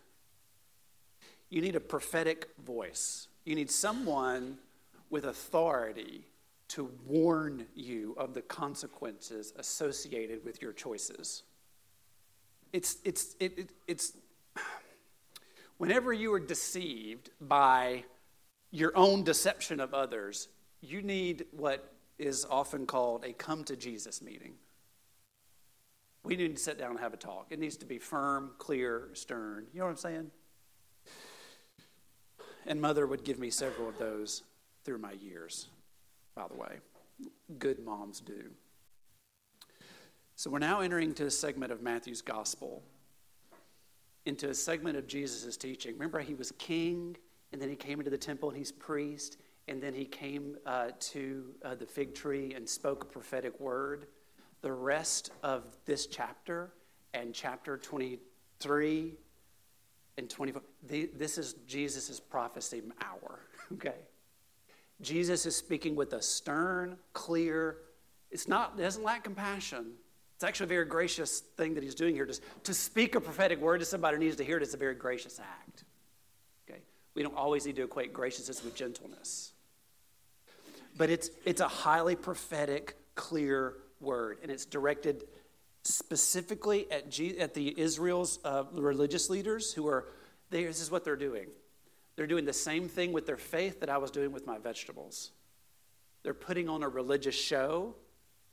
You 1.50 1.60
need 1.60 1.76
a 1.76 1.80
prophetic 1.80 2.48
voice. 2.64 3.28
You 3.44 3.56
need 3.56 3.70
someone 3.70 4.58
with 5.10 5.24
authority 5.24 6.24
to 6.68 6.88
warn 7.06 7.66
you 7.74 8.14
of 8.16 8.32
the 8.32 8.42
consequences 8.42 9.52
associated 9.56 10.44
with 10.44 10.62
your 10.62 10.72
choices. 10.72 11.42
It's, 12.72 12.98
it's, 13.04 13.34
it, 13.40 13.58
it, 13.58 13.70
it's, 13.88 14.12
whenever 15.78 16.12
you 16.12 16.32
are 16.32 16.40
deceived 16.40 17.30
by 17.40 18.04
your 18.70 18.96
own 18.96 19.24
deception 19.24 19.80
of 19.80 19.92
others, 19.92 20.48
you 20.80 21.02
need 21.02 21.46
what 21.50 21.92
is 22.20 22.46
often 22.48 22.86
called 22.86 23.24
a 23.24 23.32
come 23.32 23.64
to 23.64 23.74
Jesus 23.74 24.22
meeting. 24.22 24.52
We 26.22 26.36
need 26.36 26.54
to 26.54 26.62
sit 26.62 26.78
down 26.78 26.90
and 26.90 27.00
have 27.00 27.14
a 27.14 27.16
talk. 27.16 27.46
It 27.50 27.58
needs 27.58 27.76
to 27.78 27.86
be 27.86 27.98
firm, 27.98 28.52
clear, 28.58 29.08
stern. 29.14 29.66
You 29.72 29.80
know 29.80 29.86
what 29.86 29.92
I'm 29.92 29.96
saying? 29.96 30.30
And 32.66 32.80
mother 32.80 33.06
would 33.06 33.24
give 33.24 33.38
me 33.38 33.50
several 33.50 33.88
of 33.88 33.98
those 33.98 34.42
through 34.84 34.98
my 34.98 35.12
years, 35.12 35.68
by 36.34 36.46
the 36.48 36.54
way. 36.54 36.78
Good 37.58 37.84
moms 37.84 38.20
do. 38.20 38.50
So 40.36 40.50
we're 40.50 40.58
now 40.58 40.80
entering 40.80 41.14
to 41.14 41.26
a 41.26 41.30
segment 41.30 41.72
of 41.72 41.82
Matthew's 41.82 42.22
gospel, 42.22 42.82
into 44.24 44.48
a 44.48 44.54
segment 44.54 44.96
of 44.96 45.06
Jesus' 45.06 45.56
teaching. 45.56 45.94
Remember, 45.94 46.20
he 46.20 46.34
was 46.34 46.52
king, 46.52 47.16
and 47.52 47.60
then 47.60 47.68
he 47.68 47.76
came 47.76 47.98
into 47.98 48.10
the 48.10 48.18
temple 48.18 48.48
and 48.48 48.56
he's 48.56 48.72
priest, 48.72 49.38
and 49.68 49.82
then 49.82 49.92
he 49.92 50.04
came 50.04 50.56
uh, 50.66 50.90
to 50.98 51.54
uh, 51.64 51.74
the 51.74 51.86
fig 51.86 52.14
tree 52.14 52.54
and 52.54 52.68
spoke 52.68 53.04
a 53.04 53.06
prophetic 53.06 53.58
word 53.60 54.06
the 54.62 54.72
rest 54.72 55.30
of 55.42 55.64
this 55.86 56.06
chapter 56.06 56.72
and 57.14 57.34
chapter 57.34 57.78
23 57.78 59.14
and 60.20 60.28
24, 60.28 60.62
this 61.16 61.38
is 61.38 61.54
Jesus' 61.66 62.20
prophecy 62.20 62.82
hour, 63.02 63.40
okay? 63.72 63.94
Jesus 65.00 65.46
is 65.46 65.56
speaking 65.56 65.96
with 65.96 66.12
a 66.12 66.20
stern, 66.20 66.98
clear, 67.14 67.78
it's 68.30 68.46
not, 68.46 68.74
it 68.78 68.82
doesn't 68.82 69.02
lack 69.02 69.24
compassion. 69.24 69.92
It's 70.34 70.44
actually 70.44 70.64
a 70.64 70.68
very 70.68 70.84
gracious 70.84 71.40
thing 71.40 71.74
that 71.74 71.82
he's 71.82 71.94
doing 71.94 72.14
here. 72.14 72.26
Just 72.26 72.42
to 72.64 72.74
speak 72.74 73.14
a 73.14 73.20
prophetic 73.20 73.60
word 73.60 73.78
to 73.78 73.86
somebody 73.86 74.16
who 74.16 74.22
needs 74.22 74.36
to 74.36 74.44
hear 74.44 74.58
it 74.58 74.62
is 74.62 74.74
a 74.74 74.76
very 74.76 74.94
gracious 74.94 75.40
act. 75.40 75.84
Okay? 76.68 76.80
We 77.14 77.22
don't 77.22 77.36
always 77.36 77.66
need 77.66 77.76
to 77.76 77.82
equate 77.82 78.12
graciousness 78.12 78.62
with 78.62 78.74
gentleness. 78.74 79.52
But 80.98 81.08
it's, 81.08 81.30
it's 81.46 81.60
a 81.60 81.68
highly 81.68 82.14
prophetic, 82.14 82.96
clear 83.14 83.74
word, 84.00 84.38
and 84.42 84.50
it's 84.50 84.66
directed 84.66 85.24
specifically 85.94 86.90
at, 86.90 87.10
G- 87.10 87.38
at 87.38 87.54
the 87.54 87.78
Israel's 87.78 88.38
uh, 88.44 88.64
religious 88.72 89.30
leaders 89.30 89.72
who 89.72 89.86
are, 89.88 90.06
they, 90.50 90.64
this 90.64 90.80
is 90.80 90.90
what 90.90 91.04
they're 91.04 91.16
doing. 91.16 91.46
They're 92.16 92.26
doing 92.26 92.44
the 92.44 92.52
same 92.52 92.88
thing 92.88 93.12
with 93.12 93.26
their 93.26 93.36
faith 93.36 93.80
that 93.80 93.88
I 93.88 93.98
was 93.98 94.10
doing 94.10 94.32
with 94.32 94.46
my 94.46 94.58
vegetables. 94.58 95.30
They're 96.22 96.34
putting 96.34 96.68
on 96.68 96.82
a 96.82 96.88
religious 96.88 97.34
show, 97.34 97.94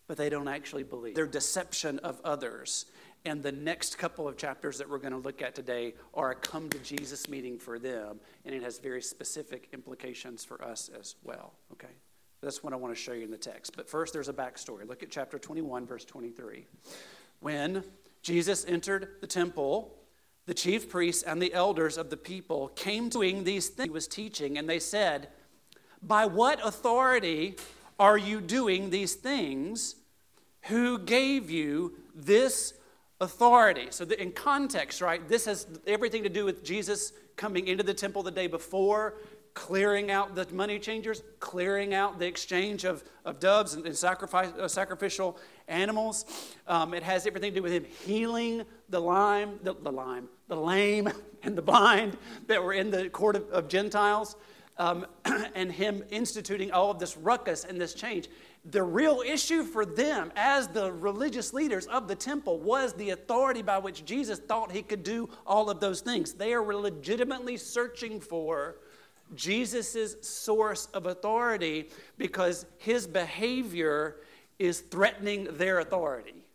but 0.08 0.17
they 0.17 0.29
don't 0.29 0.48
actually 0.48 0.84
believe. 0.84 1.15
Their 1.15 1.27
deception 1.27 2.00
of 2.00 2.22
others. 2.24 2.86
And 3.25 3.44
the 3.44 3.51
next 3.51 3.98
couple 3.98 4.27
of 4.27 4.38
chapters 4.38 4.77
that 4.77 4.89
we're 4.89 5.00
going 5.00 5.12
to 5.12 5.20
look 5.20 5.41
at 5.41 5.53
today 5.53 5.96
are 6.13 6.32
a 6.32 6.36
come 6.36 6.70
to 6.70 6.79
Jesus 6.79 7.27
meeting 7.27 7.60
for 7.60 7.77
them, 7.77 8.20
and 8.46 8.56
it 8.56 8.63
has 8.63 8.79
very 8.79 9.01
specific 9.01 9.67
implications 9.74 10.46
for 10.46 10.63
us 10.63 10.89
as 10.98 11.15
well. 11.24 11.53
Okay? 11.74 11.94
That's 12.41 12.63
what 12.63 12.72
I 12.72 12.75
want 12.75 12.96
to 12.96 13.01
show 13.01 13.13
you 13.13 13.24
in 13.24 13.32
the 13.32 13.38
text. 13.38 13.75
But 13.75 13.89
first, 13.89 14.13
there's 14.13 14.29
a 14.29 14.34
backstory. 14.34 14.88
Look 14.88 15.03
at 15.03 15.10
chapter 15.10 15.39
21, 15.39 15.86
verse 15.86 16.06
23. 16.06 16.65
When 17.39 17.84
Jesus 18.22 18.65
entered 18.65 19.15
the 19.22 19.27
temple, 19.27 19.94
the 20.46 20.53
chief 20.53 20.89
priests 20.89 21.24
and 21.24 21.41
the 21.41 21.53
elders 21.53 21.98
of 21.98 22.10
the 22.10 22.17
people 22.17 22.70
came 22.70 23.10
doing 23.10 23.44
these 23.44 23.67
things 23.67 23.88
he 23.88 23.91
was 23.91 24.08
teaching, 24.08 24.58
and 24.58 24.67
they 24.67 24.79
said, 24.79 25.29
By 26.01 26.25
what 26.25 26.65
authority 26.65 27.58
are 28.00 28.17
you 28.17 28.41
doing 28.41 28.89
these 28.89 29.15
things? 29.15 29.96
Who 30.63 31.00
gave 31.00 31.50
you 31.50 31.96
this 32.15 32.74
authority? 33.20 33.88
So, 33.91 34.06
in 34.06 34.32
context, 34.32 35.01
right, 35.01 35.27
this 35.27 35.46
has 35.46 35.67
everything 35.86 36.24
to 36.24 36.29
do 36.29 36.46
with 36.46 36.63
Jesus 36.63 37.13
coming 37.36 37.67
into 37.67 37.84
the 37.84 37.94
temple 37.94 38.24
the 38.24 38.32
day 38.32 38.48
before, 38.48 39.15
clearing 39.58 40.12
out 40.12 40.36
the 40.36 40.46
money 40.54 40.78
changers, 40.78 41.24
clearing 41.40 41.96
out 41.96 42.20
the 42.20 42.28
exchange 42.28 42.84
of, 42.84 43.04
of 43.26 43.40
doves 43.40 43.74
and, 43.74 43.88
and 43.88 43.98
sacrifice, 43.98 44.52
uh, 44.60 44.68
sacrificial 44.68 45.36
animals. 45.68 46.26
Um, 46.68 46.94
it 46.94 47.02
has 47.02 47.26
everything 47.26 47.54
to 47.54 47.56
do 47.56 47.64
with 47.64 47.72
him 47.72 47.84
healing 48.06 48.62
the 48.90 49.02
lime, 49.02 49.60
the, 49.64 49.74
the 49.74 49.92
lime, 49.92 50.30
the 50.48 50.56
lame 50.56 51.10
and 51.42 51.58
the 51.58 51.64
blind 51.64 52.20
that 52.46 52.64
were 52.64 52.74
in 52.74 52.92
the 52.92 53.10
court 53.10 53.36
of, 53.36 53.50
of 53.50 53.68
Gentiles, 53.68 54.36
um, 54.78 55.08
and 55.56 55.72
him 55.72 56.04
instituting 56.12 56.72
all 56.72 56.92
of 56.92 57.00
this 57.00 57.18
ruckus 57.18 57.64
and 57.64 57.82
this 57.82 57.96
change. 57.96 58.30
The 58.64 58.84
real 58.84 59.24
issue 59.26 59.64
for 59.64 59.88
them, 59.88 60.32
as 60.36 60.68
the 60.68 60.92
religious 60.92 61.52
leaders 61.52 61.88
of 61.88 62.08
the 62.08 62.16
temple, 62.16 62.60
was 62.60 62.94
the 62.94 63.10
authority 63.10 63.64
by 63.64 63.80
which 63.80 64.06
Jesus 64.06 64.38
thought 64.38 64.72
he 64.72 64.84
could 64.84 65.02
do 65.02 65.30
all 65.48 65.72
of 65.72 65.80
those 65.80 66.02
things. 66.02 66.34
They 66.34 66.54
are 66.54 66.64
legitimately 66.64 67.58
searching 67.58 68.20
for 68.20 68.76
Jesus' 69.36 70.15
source 70.22 70.88
of 70.93 71.05
authority 71.05 71.89
because 72.17 72.65
his 72.77 73.07
behavior 73.07 74.17
is 74.60 74.79
threatening 74.79 75.48
their 75.51 75.79
authority. 75.79 76.46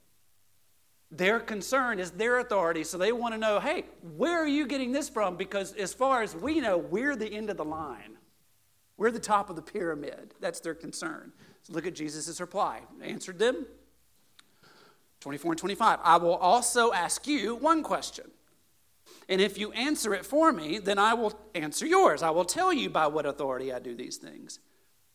Their 1.11 1.41
concern 1.41 1.99
is 1.99 2.11
their 2.12 2.38
authority, 2.38 2.85
so 2.85 2.97
they 2.97 3.12
want 3.12 3.35
to 3.35 3.38
know 3.38 3.61
hey, 3.61 3.85
where 4.17 4.38
are 4.43 4.47
you 4.47 4.67
getting 4.67 4.93
this 4.93 5.09
from? 5.09 5.37
Because 5.37 5.75
as 5.75 5.93
far 5.93 6.23
as 6.23 6.35
we 6.35 6.61
know, 6.61 6.79
we're 6.79 7.17
the 7.17 7.31
end 7.31 7.50
of 7.50 7.59
the 7.59 7.64
line. 7.64 8.17
We're 8.97 9.11
the 9.11 9.19
top 9.19 9.50
of 9.50 9.57
the 9.57 9.62
pyramid. 9.62 10.35
That's 10.41 10.61
their 10.61 10.75
concern. 10.75 11.33
So 11.62 11.75
look 11.75 11.87
at 11.87 11.95
Jesus' 11.95 12.41
reply. 12.41 12.81
Answered 13.02 13.38
them 13.38 13.67
24 15.21 15.52
and 15.52 15.59
25. 15.59 15.99
I 16.02 16.17
will 16.17 16.37
also 16.37 16.93
ask 16.93 17.26
you 17.26 17.55
one 17.57 17.83
question. 17.83 18.31
And 19.29 19.41
if 19.41 19.59
you 19.59 19.73
answer 19.73 20.14
it 20.14 20.26
for 20.26 20.52
me, 20.52 20.79
then 20.79 20.99
I 20.99 21.14
will 21.14 21.38
answer 21.55 21.87
yours. 21.87 22.23
I 22.23 22.31
will 22.31 22.45
tell 22.45 22.73
you 22.73 22.91
by 22.91 23.07
what 23.07 23.26
authority 23.26 23.73
I 23.73 23.79
do 23.79 23.95
these 23.95 24.17
things. 24.17 24.59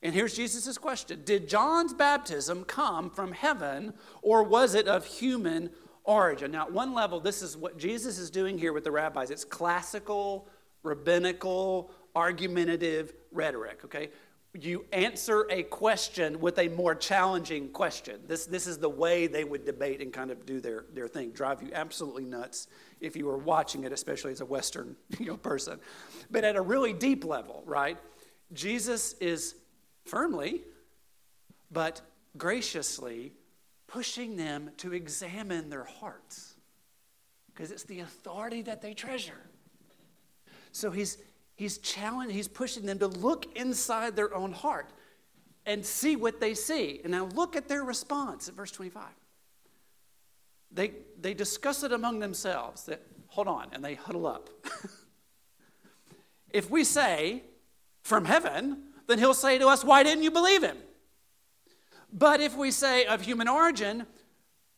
And 0.01 0.13
here's 0.13 0.35
Jesus' 0.35 0.77
question 0.77 1.21
Did 1.23 1.49
John's 1.49 1.93
baptism 1.93 2.63
come 2.65 3.09
from 3.09 3.31
heaven 3.31 3.93
or 4.21 4.43
was 4.43 4.75
it 4.75 4.87
of 4.87 5.05
human 5.05 5.71
origin? 6.03 6.51
Now, 6.51 6.63
at 6.63 6.71
one 6.71 6.93
level, 6.93 7.19
this 7.19 7.41
is 7.41 7.57
what 7.57 7.77
Jesus 7.77 8.17
is 8.17 8.29
doing 8.29 8.57
here 8.57 8.73
with 8.73 8.83
the 8.83 8.91
rabbis. 8.91 9.31
It's 9.31 9.43
classical, 9.43 10.47
rabbinical, 10.83 11.91
argumentative 12.15 13.13
rhetoric, 13.31 13.83
okay? 13.85 14.09
You 14.53 14.85
answer 14.91 15.45
a 15.51 15.63
question 15.63 16.39
with 16.39 16.57
a 16.57 16.69
more 16.69 16.95
challenging 16.95 17.69
question. 17.69 18.21
This, 18.27 18.45
this 18.45 18.65
is 18.65 18.79
the 18.79 18.89
way 18.89 19.27
they 19.27 19.43
would 19.43 19.65
debate 19.65 20.01
and 20.01 20.11
kind 20.11 20.31
of 20.31 20.45
do 20.45 20.59
their, 20.59 20.85
their 20.93 21.07
thing, 21.07 21.31
drive 21.31 21.61
you 21.61 21.69
absolutely 21.73 22.25
nuts 22.25 22.67
if 23.01 23.15
you 23.15 23.25
were 23.25 23.37
watching 23.37 23.83
it, 23.83 23.91
especially 23.91 24.31
as 24.31 24.41
a 24.41 24.45
Western 24.45 24.95
you 25.19 25.27
know, 25.27 25.37
person. 25.37 25.79
But 26.31 26.43
at 26.43 26.55
a 26.55 26.61
really 26.61 26.93
deep 26.93 27.23
level, 27.25 27.63
right? 27.65 27.97
Jesus 28.53 29.13
is 29.13 29.55
firmly, 30.05 30.63
but 31.71 32.01
graciously 32.37 33.33
pushing 33.87 34.35
them 34.35 34.69
to 34.77 34.93
examine 34.93 35.69
their 35.69 35.85
hearts 35.85 36.55
because 37.47 37.71
it's 37.71 37.83
the 37.83 38.01
authority 38.01 38.61
that 38.61 38.81
they 38.81 38.93
treasure. 38.93 39.41
So 40.71 40.91
he's, 40.91 41.17
he's 41.55 41.79
challenging, 41.79 42.35
he's 42.35 42.47
pushing 42.47 42.85
them 42.85 42.99
to 42.99 43.07
look 43.07 43.57
inside 43.57 44.15
their 44.15 44.33
own 44.35 44.51
heart 44.51 44.91
and 45.65 45.85
see 45.85 46.15
what 46.15 46.39
they 46.39 46.53
see. 46.53 47.01
And 47.03 47.11
now 47.11 47.25
look 47.33 47.55
at 47.55 47.67
their 47.67 47.83
response 47.83 48.47
at 48.47 48.55
verse 48.55 48.71
25. 48.71 49.03
They, 50.71 50.93
they 51.19 51.33
discuss 51.33 51.83
it 51.83 51.91
among 51.91 52.19
themselves 52.19 52.86
that, 52.86 53.01
hold 53.27 53.47
on, 53.47 53.67
and 53.71 53.83
they 53.83 53.95
huddle 53.95 54.27
up. 54.27 54.50
if 56.50 56.69
we 56.69 56.83
say, 56.83 57.43
from 58.07 58.24
heaven, 58.24 58.83
then 59.07 59.19
he'll 59.19 59.33
say 59.33 59.57
to 59.57 59.67
us, 59.67 59.83
Why 59.83 60.01
didn't 60.01 60.24
you 60.24 60.31
believe 60.31 60.63
him? 60.63 60.77
But 62.12 62.39
if 62.39 62.55
we 62.55 62.71
say 62.71 63.05
of 63.05 63.21
human 63.21 63.50
origin, 63.50 64.05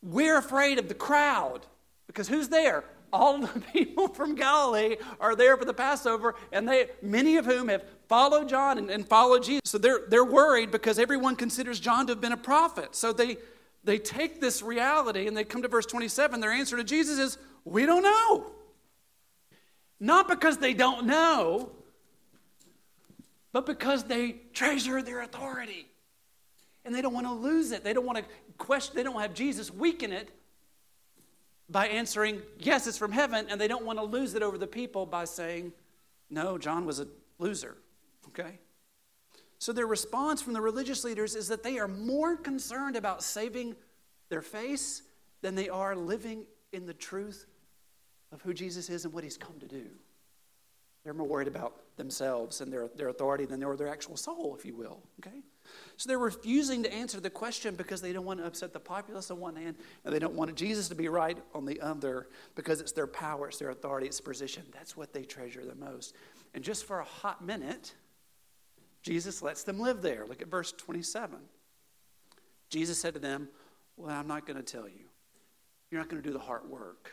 we're 0.02 0.36
afraid 0.36 0.78
of 0.78 0.88
the 0.88 0.94
crowd 0.94 1.66
because 2.08 2.28
who's 2.28 2.48
there? 2.48 2.84
All 3.12 3.38
the 3.38 3.60
people 3.72 4.08
from 4.08 4.34
Galilee 4.34 4.96
are 5.20 5.36
there 5.36 5.56
for 5.56 5.64
the 5.64 5.74
Passover, 5.74 6.34
and 6.52 6.68
they, 6.68 6.88
many 7.02 7.36
of 7.36 7.46
whom 7.46 7.68
have 7.68 7.84
followed 8.08 8.48
John 8.48 8.78
and, 8.78 8.90
and 8.90 9.06
followed 9.06 9.44
Jesus. 9.44 9.62
So 9.64 9.78
they're, 9.78 10.00
they're 10.08 10.24
worried 10.24 10.72
because 10.72 10.98
everyone 10.98 11.36
considers 11.36 11.78
John 11.78 12.06
to 12.08 12.12
have 12.12 12.20
been 12.20 12.32
a 12.32 12.36
prophet. 12.36 12.96
So 12.96 13.12
they, 13.12 13.36
they 13.84 13.98
take 13.98 14.40
this 14.40 14.62
reality 14.62 15.26
and 15.26 15.36
they 15.36 15.44
come 15.44 15.62
to 15.62 15.68
verse 15.68 15.86
27. 15.86 16.40
Their 16.40 16.52
answer 16.52 16.76
to 16.76 16.84
Jesus 16.84 17.18
is, 17.18 17.38
We 17.64 17.86
don't 17.86 18.02
know. 18.02 18.52
Not 19.98 20.28
because 20.28 20.58
they 20.58 20.72
don't 20.72 21.06
know, 21.06 21.72
but 23.52 23.66
because 23.66 24.04
they 24.04 24.36
treasure 24.52 25.02
their 25.02 25.20
authority. 25.20 25.86
And 26.84 26.94
they 26.94 27.02
don't 27.02 27.12
want 27.12 27.26
to 27.26 27.32
lose 27.34 27.72
it. 27.72 27.84
They 27.84 27.92
don't 27.92 28.06
want 28.06 28.18
to 28.18 28.24
question, 28.56 28.96
they 28.96 29.02
don't 29.02 29.20
have 29.20 29.34
Jesus 29.34 29.72
weaken 29.72 30.12
it 30.12 30.30
by 31.68 31.88
answering, 31.88 32.42
yes, 32.58 32.86
it's 32.86 32.98
from 32.98 33.12
heaven, 33.12 33.46
and 33.48 33.60
they 33.60 33.68
don't 33.68 33.84
want 33.84 33.98
to 33.98 34.04
lose 34.04 34.34
it 34.34 34.42
over 34.42 34.58
the 34.58 34.66
people 34.66 35.06
by 35.06 35.24
saying, 35.24 35.72
no, 36.28 36.58
John 36.58 36.84
was 36.84 37.00
a 37.00 37.06
loser. 37.38 37.76
Okay? 38.28 38.58
So 39.60 39.74
their 39.74 39.86
response 39.86 40.40
from 40.40 40.54
the 40.54 40.60
religious 40.60 41.04
leaders 41.04 41.36
is 41.36 41.48
that 41.48 41.62
they 41.62 41.78
are 41.78 41.86
more 41.86 42.34
concerned 42.34 42.96
about 42.96 43.22
saving 43.22 43.76
their 44.30 44.40
face 44.40 45.02
than 45.42 45.54
they 45.54 45.68
are 45.68 45.94
living 45.94 46.46
in 46.72 46.86
the 46.86 46.94
truth 46.94 47.46
of 48.32 48.40
who 48.40 48.54
Jesus 48.54 48.88
is 48.88 49.04
and 49.04 49.12
what 49.12 49.22
he's 49.22 49.36
come 49.36 49.58
to 49.60 49.66
do. 49.66 49.86
They're 51.04 51.12
more 51.12 51.26
worried 51.26 51.48
about 51.48 51.76
themselves 51.96 52.62
and 52.62 52.72
their, 52.72 52.88
their 52.96 53.08
authority 53.08 53.44
than 53.44 53.60
they 53.60 53.66
are 53.66 53.76
their 53.76 53.88
actual 53.88 54.16
soul, 54.16 54.56
if 54.58 54.64
you 54.64 54.74
will. 54.74 55.02
Okay? 55.22 55.36
So 55.98 56.08
they're 56.08 56.18
refusing 56.18 56.82
to 56.82 56.92
answer 56.92 57.20
the 57.20 57.30
question 57.30 57.74
because 57.74 58.00
they 58.00 58.14
don't 58.14 58.24
want 58.24 58.40
to 58.40 58.46
upset 58.46 58.72
the 58.72 58.80
populace 58.80 59.30
on 59.30 59.40
one 59.40 59.56
hand, 59.56 59.76
and 60.04 60.14
they 60.14 60.18
don't 60.18 60.34
want 60.34 60.54
Jesus 60.54 60.88
to 60.88 60.94
be 60.94 61.08
right 61.08 61.38
on 61.54 61.66
the 61.66 61.80
other 61.82 62.28
because 62.54 62.80
it's 62.80 62.92
their 62.92 63.06
power, 63.06 63.48
it's 63.48 63.58
their 63.58 63.70
authority, 63.70 64.06
it's 64.06 64.20
their 64.20 64.32
position. 64.32 64.62
That's 64.72 64.96
what 64.96 65.12
they 65.12 65.24
treasure 65.24 65.64
the 65.64 65.74
most. 65.74 66.14
And 66.54 66.64
just 66.64 66.86
for 66.86 67.00
a 67.00 67.04
hot 67.04 67.44
minute, 67.44 67.94
Jesus 69.02 69.42
lets 69.42 69.62
them 69.62 69.80
live 69.80 70.02
there. 70.02 70.26
Look 70.26 70.42
at 70.42 70.48
verse 70.48 70.72
27. 70.72 71.38
Jesus 72.68 72.98
said 72.98 73.14
to 73.14 73.20
them, 73.20 73.48
Well, 73.96 74.14
I'm 74.14 74.28
not 74.28 74.46
going 74.46 74.56
to 74.56 74.62
tell 74.62 74.88
you. 74.88 75.06
You're 75.90 76.00
not 76.00 76.08
going 76.08 76.22
to 76.22 76.28
do 76.28 76.32
the 76.32 76.42
hard 76.42 76.68
work. 76.68 77.12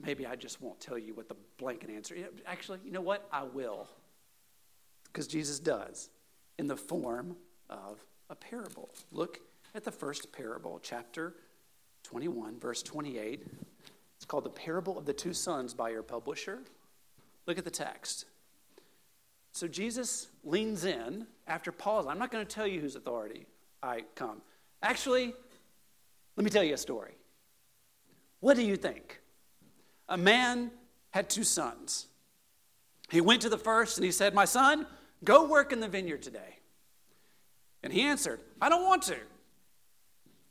Maybe 0.00 0.26
I 0.26 0.36
just 0.36 0.60
won't 0.60 0.80
tell 0.80 0.98
you 0.98 1.14
what 1.14 1.28
the 1.28 1.36
blanket 1.58 1.90
answer 1.90 2.14
is. 2.14 2.24
Actually, 2.46 2.80
you 2.84 2.92
know 2.92 3.00
what? 3.00 3.28
I 3.30 3.42
will. 3.42 3.88
Because 5.04 5.26
Jesus 5.26 5.58
does 5.58 6.08
in 6.58 6.66
the 6.66 6.76
form 6.76 7.36
of 7.68 8.04
a 8.30 8.34
parable. 8.34 8.90
Look 9.10 9.40
at 9.74 9.84
the 9.84 9.90
first 9.90 10.32
parable, 10.32 10.80
chapter 10.82 11.34
21, 12.04 12.58
verse 12.58 12.82
28. 12.82 13.46
It's 14.16 14.24
called 14.24 14.44
The 14.44 14.50
Parable 14.50 14.98
of 14.98 15.04
the 15.04 15.12
Two 15.12 15.34
Sons 15.34 15.74
by 15.74 15.90
your 15.90 16.02
publisher. 16.02 16.60
Look 17.46 17.58
at 17.58 17.64
the 17.64 17.70
text. 17.70 18.26
So 19.52 19.68
Jesus 19.68 20.28
leans 20.44 20.84
in 20.84 21.26
after 21.46 21.70
Paul's. 21.72 22.06
I'm 22.06 22.18
not 22.18 22.30
going 22.30 22.44
to 22.44 22.54
tell 22.54 22.66
you 22.66 22.80
whose 22.80 22.96
authority 22.96 23.46
I 23.82 24.02
come. 24.14 24.42
Actually, 24.82 25.34
let 26.36 26.44
me 26.44 26.50
tell 26.50 26.64
you 26.64 26.74
a 26.74 26.78
story. 26.78 27.12
What 28.40 28.56
do 28.56 28.62
you 28.62 28.76
think? 28.76 29.22
a 30.12 30.16
man 30.16 30.70
had 31.10 31.30
two 31.30 31.42
sons. 31.42 32.06
He 33.10 33.22
went 33.22 33.42
to 33.42 33.48
the 33.48 33.58
first 33.58 33.96
and 33.96 34.04
he 34.04 34.12
said, 34.12 34.34
My 34.34 34.44
son, 34.44 34.86
go 35.24 35.46
work 35.46 35.72
in 35.72 35.80
the 35.80 35.88
vineyard 35.88 36.22
today. 36.22 36.58
And 37.82 37.92
he 37.92 38.02
answered, 38.02 38.40
I 38.60 38.68
don't 38.68 38.84
want 38.84 39.02
to. 39.04 39.16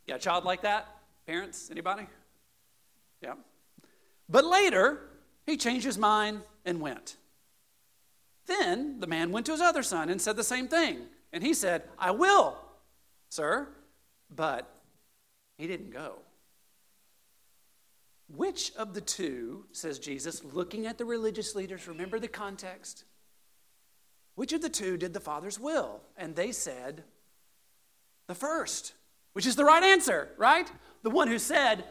Yeah, 0.07 0.15
a 0.15 0.19
child 0.19 0.45
like 0.45 0.63
that? 0.63 0.87
Parents, 1.27 1.69
anybody? 1.71 2.07
Yeah. 3.21 3.35
But 4.27 4.45
later, 4.45 4.99
he 5.45 5.57
changed 5.57 5.85
his 5.85 5.97
mind 5.97 6.41
and 6.65 6.81
went. 6.81 7.17
Then 8.47 8.99
the 8.99 9.07
man 9.07 9.31
went 9.31 9.45
to 9.47 9.51
his 9.51 9.61
other 9.61 9.83
son 9.83 10.09
and 10.09 10.21
said 10.21 10.35
the 10.35 10.43
same 10.43 10.67
thing. 10.67 11.01
And 11.33 11.43
he 11.43 11.53
said, 11.53 11.83
I 11.97 12.11
will, 12.11 12.57
sir. 13.29 13.69
But 14.33 14.73
he 15.57 15.67
didn't 15.67 15.91
go. 15.91 16.19
Which 18.35 18.73
of 18.75 18.93
the 18.93 19.01
two, 19.01 19.65
says 19.71 19.99
Jesus, 19.99 20.43
looking 20.43 20.85
at 20.85 20.97
the 20.97 21.05
religious 21.05 21.53
leaders, 21.53 21.87
remember 21.87 22.17
the 22.19 22.29
context? 22.29 23.03
Which 24.35 24.53
of 24.53 24.61
the 24.61 24.69
two 24.69 24.95
did 24.95 25.13
the 25.13 25.19
Father's 25.19 25.59
will? 25.59 26.01
And 26.15 26.35
they 26.35 26.53
said, 26.53 27.03
the 28.27 28.35
first, 28.35 28.93
which 29.33 29.45
is 29.45 29.57
the 29.57 29.65
right 29.65 29.83
answer, 29.83 30.29
right? 30.37 30.71
The 31.03 31.09
one 31.09 31.27
who 31.27 31.37
said, 31.37 31.83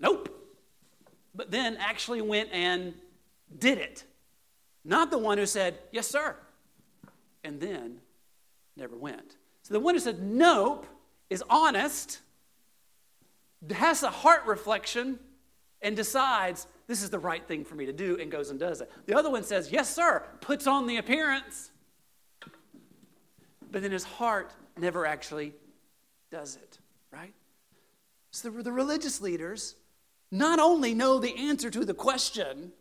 nope, 0.00 0.34
but 1.34 1.50
then 1.50 1.76
actually 1.76 2.22
went 2.22 2.48
and 2.52 2.94
did 3.58 3.76
it. 3.76 4.04
Not 4.88 5.10
the 5.10 5.18
one 5.18 5.36
who 5.36 5.44
said, 5.44 5.78
yes, 5.92 6.08
sir, 6.08 6.34
and 7.44 7.60
then 7.60 8.00
never 8.74 8.96
went. 8.96 9.36
So 9.62 9.74
the 9.74 9.80
one 9.80 9.94
who 9.94 10.00
said, 10.00 10.22
nope, 10.22 10.86
is 11.28 11.44
honest, 11.50 12.20
has 13.70 14.02
a 14.02 14.08
heart 14.08 14.46
reflection, 14.46 15.18
and 15.82 15.94
decides 15.94 16.66
this 16.86 17.02
is 17.02 17.10
the 17.10 17.18
right 17.18 17.46
thing 17.46 17.66
for 17.66 17.74
me 17.74 17.84
to 17.84 17.92
do 17.92 18.18
and 18.18 18.30
goes 18.30 18.48
and 18.48 18.58
does 18.58 18.80
it. 18.80 18.90
The 19.04 19.14
other 19.14 19.28
one 19.28 19.44
says, 19.44 19.70
Yes, 19.70 19.94
sir, 19.94 20.24
puts 20.40 20.66
on 20.66 20.86
the 20.86 20.96
appearance, 20.96 21.70
but 23.70 23.82
then 23.82 23.92
his 23.92 24.04
heart 24.04 24.54
never 24.78 25.04
actually 25.04 25.52
does 26.32 26.56
it, 26.56 26.78
right? 27.12 27.34
So 28.30 28.48
the, 28.48 28.62
the 28.62 28.72
religious 28.72 29.20
leaders 29.20 29.74
not 30.30 30.58
only 30.58 30.94
know 30.94 31.18
the 31.18 31.36
answer 31.36 31.68
to 31.70 31.84
the 31.84 31.94
question 31.94 32.72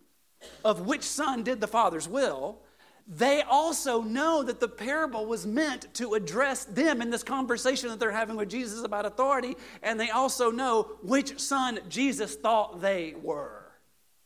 of 0.64 0.86
which 0.86 1.04
son 1.04 1.44
did 1.44 1.62
the 1.62 1.68
father's 1.68 2.08
will, 2.08 2.60
they 3.08 3.42
also 3.42 4.02
know 4.02 4.44
that 4.44 4.60
the 4.60 4.68
parable 4.68 5.26
was 5.26 5.48
meant 5.48 5.94
to 5.94 6.16
address 6.16 6.66
them 6.66 7.02
in 7.02 7.10
this 7.10 7.24
conversation 7.24 7.90
that 7.90 8.00
they're 8.00 8.12
having 8.12 8.36
with 8.36 8.50
Jesus 8.50 8.84
about 8.84 9.06
authority, 9.06 9.56
and 9.82 9.98
they 9.98 10.10
also 10.10 10.52
know 10.52 10.92
which 11.02 11.40
son 11.40 11.80
Jesus 11.88 12.36
thought 12.36 12.82
they 12.82 13.16
were. 13.24 13.72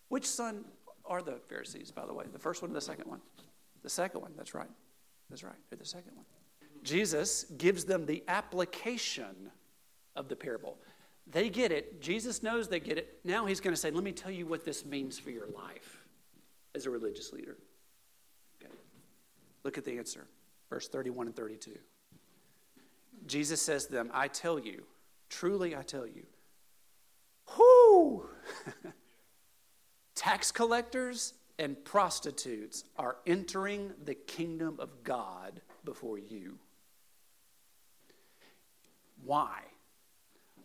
Which 0.10 0.26
son 0.28 0.66
are 1.06 1.22
the 1.22 1.38
Pharisees, 1.48 1.92
by 1.92 2.08
the 2.08 2.14
way? 2.14 2.26
The 2.34 2.40
first 2.40 2.64
one 2.64 2.72
or 2.72 2.74
the 2.74 2.82
second 2.82 3.08
one? 3.08 3.22
The 3.84 3.90
second 3.90 4.22
one, 4.22 4.32
that's 4.36 4.56
right. 4.56 4.70
That's 5.30 5.44
right. 5.44 5.56
They're 5.70 5.78
the 5.78 5.86
second 5.86 6.16
one. 6.16 6.26
Jesus 6.84 7.46
gives 7.58 7.86
them 7.86 8.08
the 8.08 8.24
application 8.28 9.52
of 10.16 10.28
the 10.28 10.36
parable. 10.36 10.78
They 11.28 11.50
get 11.50 11.72
it. 11.72 12.02
Jesus 12.02 12.42
knows 12.42 12.68
they 12.68 12.80
get 12.80 12.98
it. 12.98 13.20
Now 13.24 13.46
he's 13.46 13.62
going 13.62 13.74
to 13.76 13.80
say, 13.80 13.92
Let 13.92 14.04
me 14.04 14.12
tell 14.12 14.32
you 14.32 14.48
what 14.48 14.66
this 14.66 14.84
means 14.86 15.20
for 15.20 15.30
your 15.30 15.48
life 15.48 16.01
as 16.76 16.86
a 16.86 16.90
religious 16.90 17.34
leader. 17.34 17.58
Okay. 18.62 18.74
Look 19.64 19.78
at 19.78 19.86
the 19.86 19.98
answer, 19.98 20.28
verse 20.70 20.88
31 20.88 21.28
and 21.28 21.36
32. 21.36 21.78
Jesus 23.26 23.62
says 23.62 23.86
to 23.86 23.92
them, 23.92 24.10
I 24.14 24.28
tell 24.28 24.60
you, 24.60 24.84
truly 25.30 25.76
I 25.76 25.84
tell 25.84 26.08
you, 26.08 26.26
whoo! 27.58 28.26
Tax 30.16 30.52
collectors 30.52 31.34
and 31.60 31.84
prostitutes 31.84 32.86
are 32.98 33.18
entering 33.28 33.92
the 34.04 34.16
kingdom 34.16 34.78
of 34.80 35.04
God 35.04 35.62
before 35.84 36.18
you. 36.18 36.58
Why? 39.24 39.62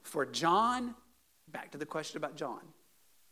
For 0.03 0.25
John, 0.25 0.95
back 1.49 1.73
to 1.73 1.79
the 1.79 1.87
question 1.87 2.17
about 2.17 2.37
John. 2.37 2.61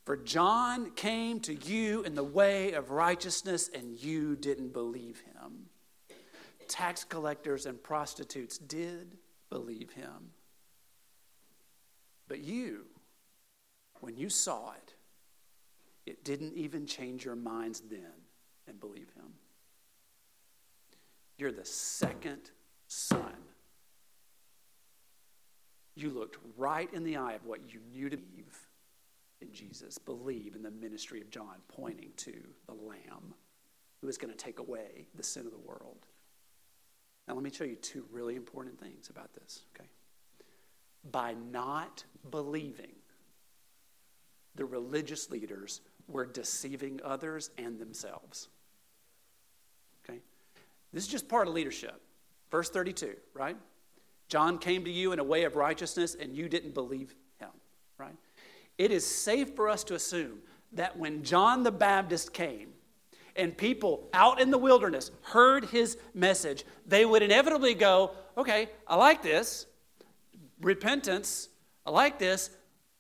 For 0.05 0.19
John 0.19 0.91
came 0.91 1.41
to 1.41 1.55
you 1.55 2.03
in 2.03 2.15
the 2.15 2.25
way 2.25 2.73
of 2.73 2.91
righteousness, 2.91 3.71
and 3.75 3.99
you 3.99 4.37
didn't 4.37 4.75
believe 4.75 5.21
him. 5.21 5.71
Tax 6.69 7.05
collectors 7.05 7.65
and 7.65 7.83
prostitutes 7.83 8.59
did 8.59 9.17
believe 9.49 9.93
him. 9.93 10.33
But 12.29 12.41
you, 12.41 12.85
when 14.01 14.17
you 14.17 14.29
saw 14.29 14.73
it, 14.73 14.95
it 16.05 16.23
didn't 16.23 16.55
even 16.55 16.87
change 16.87 17.25
your 17.25 17.37
minds 17.37 17.81
then 17.81 18.13
and 18.69 18.79
believe 18.79 19.11
him. 19.17 19.33
You're 21.39 21.53
the 21.53 21.65
second 21.65 22.51
son. 22.89 23.35
You 25.95 26.11
looked 26.11 26.37
right 26.59 26.93
in 26.93 27.05
the 27.05 27.17
eye 27.17 27.33
of 27.35 27.47
what 27.47 27.73
you 27.73 27.81
knew 27.91 28.11
to 28.11 28.17
believe 28.17 28.64
in 29.41 29.53
Jesus, 29.53 29.99
believe 29.99 30.55
in 30.55 30.63
the 30.63 30.71
ministry 30.71 31.21
of 31.21 31.31
John, 31.31 31.57
pointing 31.69 32.11
to 32.19 32.35
the 32.67 32.75
Lamb 32.75 33.35
who 34.01 34.09
is 34.09 34.19
going 34.19 34.33
to 34.33 34.37
take 34.37 34.59
away 34.59 35.07
the 35.15 35.23
sin 35.23 35.47
of 35.47 35.53
the 35.53 35.59
world. 35.59 36.07
Now, 37.27 37.35
let 37.35 37.43
me 37.43 37.51
show 37.51 37.65
you 37.65 37.77
two 37.77 38.05
really 38.13 38.37
important 38.37 38.79
things 38.79 39.09
about 39.09 39.33
this, 39.33 39.63
okay? 39.75 39.89
By 41.11 41.35
not 41.51 42.05
believing, 42.31 42.93
the 44.55 44.65
religious 44.65 45.31
leaders 45.31 45.81
were 46.07 46.27
deceiving 46.27 47.01
others 47.03 47.51
and 47.57 47.79
themselves. 47.79 48.49
Okay? 50.05 50.21
This 50.93 51.05
is 51.05 51.09
just 51.09 51.29
part 51.29 51.49
of 51.49 51.55
leadership. 51.55 52.01
Verse 52.51 52.69
32, 52.71 53.15
right? 53.33 53.57
John 54.29 54.59
came 54.59 54.85
to 54.85 54.91
you 54.91 55.13
in 55.13 55.19
a 55.19 55.25
way 55.25 55.45
of 55.45 55.57
righteousness 55.57 56.15
and 56.19 56.37
you 56.37 56.49
didn't 56.49 56.75
believe 56.75 57.15
him, 57.39 57.51
right? 57.99 58.15
It 58.79 58.91
is 58.91 59.07
safe 59.07 59.55
for 59.55 59.69
us 59.69 59.85
to 59.85 59.95
assume 59.95 60.41
that 60.73 60.97
when 60.97 61.23
John 61.23 61.63
the 61.63 61.71
Baptist 61.71 62.33
came 62.33 62.73
and 63.37 63.57
people 63.57 64.09
out 64.13 64.41
in 64.41 64.51
the 64.51 64.59
wilderness 64.59 65.11
heard 65.23 65.67
his 65.67 65.97
message, 66.13 66.65
they 66.87 67.05
would 67.05 67.23
inevitably 67.23 67.75
go, 67.75 68.13
Okay, 68.37 68.69
I 68.87 68.97
like 68.97 69.23
this. 69.23 69.67
Repentance, 70.61 71.49
I 71.87 71.91
like 71.91 72.19
this. 72.19 72.51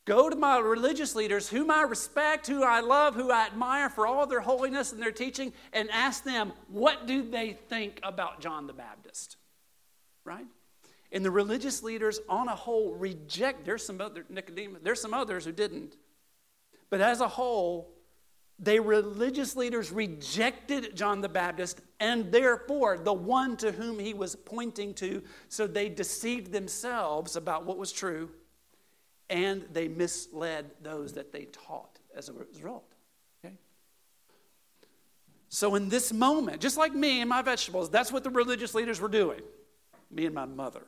Go 0.04 0.28
to 0.28 0.36
my 0.36 0.58
religious 0.58 1.14
leaders, 1.14 1.48
whom 1.48 1.70
I 1.70 1.82
respect, 1.82 2.46
who 2.46 2.62
I 2.62 2.80
love, 2.80 3.14
who 3.14 3.30
I 3.30 3.46
admire 3.46 3.88
for 3.88 4.06
all 4.06 4.26
their 4.26 4.40
holiness 4.40 4.92
and 4.92 5.02
their 5.02 5.12
teaching, 5.12 5.52
and 5.72 5.90
ask 5.90 6.24
them, 6.24 6.52
what 6.68 7.06
do 7.06 7.28
they 7.28 7.54
think 7.68 8.00
about 8.02 8.40
John 8.40 8.66
the 8.66 8.74
Baptist? 8.74 9.36
Right? 10.24 10.46
And 11.14 11.24
the 11.24 11.30
religious 11.30 11.82
leaders, 11.82 12.20
on 12.28 12.48
a 12.48 12.54
whole, 12.54 12.92
reject. 12.92 13.64
There's 13.64 13.86
some 13.86 14.00
other 14.00 14.26
Nicodemus. 14.28 14.82
There's 14.82 15.00
some 15.00 15.14
others 15.14 15.46
who 15.46 15.52
didn't, 15.52 15.96
but 16.90 17.00
as 17.00 17.20
a 17.20 17.28
whole, 17.28 17.90
they 18.58 18.78
religious 18.78 19.56
leaders 19.56 19.90
rejected 19.90 20.94
John 20.94 21.22
the 21.22 21.28
Baptist 21.28 21.80
and 21.98 22.30
therefore 22.30 22.98
the 22.98 23.12
one 23.12 23.56
to 23.56 23.72
whom 23.72 23.98
he 23.98 24.14
was 24.14 24.36
pointing 24.36 24.94
to. 24.94 25.22
So 25.48 25.66
they 25.66 25.88
deceived 25.88 26.52
themselves 26.52 27.34
about 27.34 27.64
what 27.64 27.78
was 27.78 27.90
true 27.90 28.30
and 29.30 29.64
they 29.72 29.88
misled 29.88 30.70
those 30.82 31.14
that 31.14 31.32
they 31.32 31.46
taught 31.46 31.98
as 32.14 32.28
a 32.28 32.32
result. 32.32 32.94
So, 35.54 35.76
in 35.76 35.88
this 35.88 36.12
moment, 36.12 36.60
just 36.60 36.76
like 36.76 36.92
me 36.92 37.20
and 37.20 37.28
my 37.30 37.40
vegetables, 37.40 37.88
that's 37.88 38.10
what 38.10 38.24
the 38.24 38.30
religious 38.30 38.74
leaders 38.74 39.00
were 39.00 39.08
doing. 39.08 39.40
Me 40.10 40.26
and 40.26 40.34
my 40.34 40.46
mother. 40.46 40.82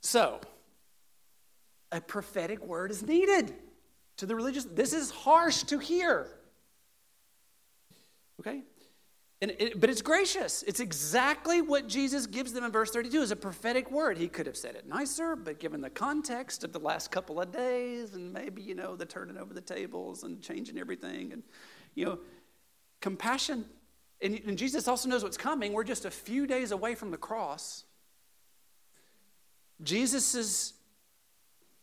So, 0.00 0.40
a 1.92 2.00
prophetic 2.00 2.64
word 2.64 2.90
is 2.90 3.02
needed 3.02 3.54
to 4.18 4.26
the 4.26 4.34
religious. 4.34 4.64
This 4.64 4.92
is 4.92 5.10
harsh 5.10 5.64
to 5.64 5.78
hear. 5.78 6.28
Okay? 8.40 8.62
And 9.42 9.52
it, 9.58 9.80
but 9.80 9.88
it's 9.88 10.02
gracious. 10.02 10.62
It's 10.64 10.80
exactly 10.80 11.62
what 11.62 11.86
Jesus 11.86 12.26
gives 12.26 12.52
them 12.52 12.62
in 12.62 12.70
verse 12.70 12.90
32 12.90 13.22
is 13.22 13.30
a 13.30 13.36
prophetic 13.36 13.90
word. 13.90 14.18
He 14.18 14.28
could 14.28 14.46
have 14.46 14.56
said 14.56 14.74
it 14.74 14.86
nicer, 14.86 15.34
but 15.34 15.58
given 15.58 15.80
the 15.80 15.88
context 15.88 16.62
of 16.62 16.72
the 16.72 16.78
last 16.78 17.10
couple 17.10 17.40
of 17.40 17.50
days 17.50 18.14
and 18.14 18.32
maybe, 18.32 18.60
you 18.60 18.74
know, 18.74 18.96
the 18.96 19.06
turning 19.06 19.38
over 19.38 19.54
the 19.54 19.62
tables 19.62 20.24
and 20.24 20.42
changing 20.42 20.78
everything 20.78 21.32
and, 21.32 21.42
you 21.94 22.04
know, 22.04 22.18
compassion. 23.00 23.64
And, 24.20 24.38
and 24.46 24.58
Jesus 24.58 24.86
also 24.86 25.08
knows 25.08 25.22
what's 25.22 25.38
coming. 25.38 25.72
We're 25.72 25.84
just 25.84 26.04
a 26.04 26.10
few 26.10 26.46
days 26.46 26.70
away 26.70 26.94
from 26.94 27.10
the 27.10 27.16
cross. 27.16 27.84
Jesus 29.82 30.74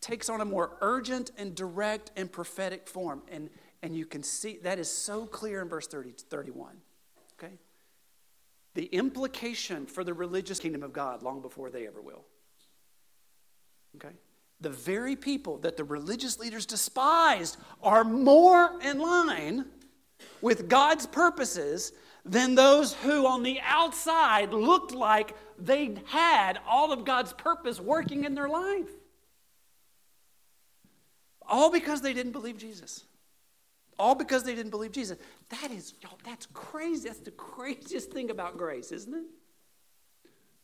takes 0.01 0.29
on 0.29 0.41
a 0.41 0.45
more 0.45 0.77
urgent 0.81 1.31
and 1.37 1.55
direct 1.55 2.11
and 2.15 2.31
prophetic 2.31 2.87
form. 2.87 3.21
And, 3.29 3.49
and 3.81 3.95
you 3.95 4.05
can 4.05 4.23
see 4.23 4.59
that 4.63 4.79
is 4.79 4.89
so 4.89 5.25
clear 5.25 5.61
in 5.61 5.69
verse 5.69 5.87
30, 5.87 6.11
to 6.11 6.25
31. 6.25 6.77
Okay? 7.37 7.53
The 8.75 8.85
implication 8.85 9.85
for 9.85 10.03
the 10.03 10.13
religious 10.13 10.59
kingdom 10.59 10.83
of 10.83 10.93
God 10.93 11.23
long 11.23 11.41
before 11.41 11.69
they 11.69 11.87
ever 11.87 12.01
will. 12.01 12.25
Okay? 13.95 14.13
The 14.61 14.69
very 14.69 15.15
people 15.15 15.57
that 15.59 15.77
the 15.77 15.83
religious 15.83 16.39
leaders 16.39 16.65
despised 16.65 17.57
are 17.83 18.03
more 18.03 18.79
in 18.81 18.99
line 18.99 19.65
with 20.41 20.67
God's 20.67 21.05
purposes 21.05 21.91
than 22.27 22.55
those 22.55 22.93
who 22.93 23.25
on 23.25 23.43
the 23.43 23.59
outside 23.63 24.51
looked 24.51 24.91
like 24.91 25.35
they 25.57 25.95
had 26.07 26.59
all 26.67 26.91
of 26.91 27.05
God's 27.05 27.33
purpose 27.33 27.79
working 27.79 28.25
in 28.25 28.35
their 28.35 28.49
life. 28.49 28.89
All 31.47 31.71
because 31.71 32.01
they 32.01 32.13
didn't 32.13 32.33
believe 32.33 32.57
Jesus. 32.57 33.05
All 33.97 34.13
because 34.13 34.43
they 34.43 34.53
didn't 34.53 34.71
believe 34.71 34.91
Jesus. 34.91 35.17
That 35.49 35.71
is, 35.71 35.93
y'all, 36.01 36.19
that's 36.23 36.47
crazy. 36.53 37.07
That's 37.07 37.19
the 37.19 37.31
craziest 37.31 38.11
thing 38.11 38.29
about 38.29 38.57
grace, 38.57 38.91
isn't 38.91 39.13
it? 39.13 39.23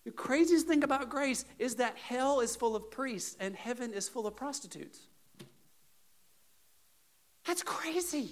The 0.05 0.11
craziest 0.11 0.67
thing 0.67 0.83
about 0.83 1.09
grace 1.09 1.45
is 1.57 1.75
that 1.75 1.97
hell 1.97 2.41
is 2.41 2.55
full 2.57 2.75
of 2.75 2.91
priests 2.91 3.37
and 3.39 3.55
heaven 3.55 3.93
is 3.93 4.09
full 4.09 4.27
of 4.27 4.35
prostitutes. 4.35 4.99
That's 7.45 7.63
crazy. 7.63 8.31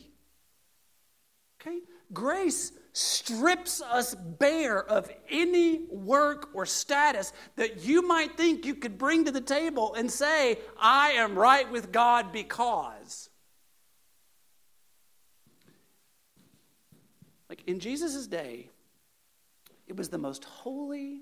Okay? 1.61 1.79
Grace 2.11 2.73
strips 2.93 3.81
us 3.81 4.15
bare 4.15 4.83
of 4.83 5.09
any 5.29 5.85
work 5.89 6.49
or 6.53 6.65
status 6.65 7.31
that 7.55 7.83
you 7.83 8.05
might 8.05 8.35
think 8.35 8.65
you 8.65 8.75
could 8.75 8.97
bring 8.97 9.25
to 9.25 9.31
the 9.31 9.41
table 9.41 9.93
and 9.93 10.11
say, 10.11 10.57
I 10.79 11.11
am 11.11 11.37
right 11.37 11.69
with 11.71 11.91
God 11.91 12.31
because. 12.31 13.29
Like 17.49 17.63
in 17.67 17.79
Jesus' 17.79 18.27
day, 18.27 18.69
it 19.87 19.95
was 19.95 20.09
the 20.09 20.17
most 20.17 20.45
holy 20.45 21.21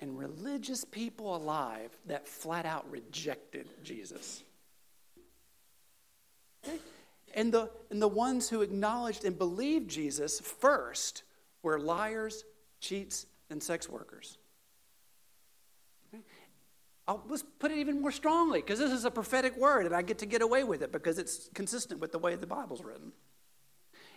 and 0.00 0.18
religious 0.18 0.84
people 0.84 1.36
alive 1.36 1.90
that 2.06 2.26
flat 2.26 2.66
out 2.66 2.90
rejected 2.90 3.68
Jesus. 3.84 4.42
Okay? 6.64 6.78
And 7.34 7.52
the, 7.52 7.70
and 7.90 8.00
the 8.00 8.08
ones 8.08 8.48
who 8.48 8.62
acknowledged 8.62 9.24
and 9.24 9.38
believed 9.38 9.90
Jesus 9.90 10.40
first 10.40 11.22
were 11.62 11.78
liars, 11.78 12.44
cheats, 12.80 13.26
and 13.50 13.62
sex 13.62 13.88
workers. 13.88 14.38
I'll, 17.08 17.22
let's 17.28 17.44
put 17.58 17.70
it 17.70 17.78
even 17.78 18.00
more 18.00 18.12
strongly 18.12 18.60
because 18.60 18.78
this 18.78 18.92
is 18.92 19.04
a 19.04 19.10
prophetic 19.10 19.56
word 19.56 19.86
and 19.86 19.94
I 19.94 20.02
get 20.02 20.18
to 20.18 20.26
get 20.26 20.40
away 20.40 20.62
with 20.62 20.82
it 20.82 20.92
because 20.92 21.18
it's 21.18 21.48
consistent 21.52 22.00
with 22.00 22.12
the 22.12 22.18
way 22.18 22.36
the 22.36 22.46
Bible's 22.46 22.82
written. 22.82 23.12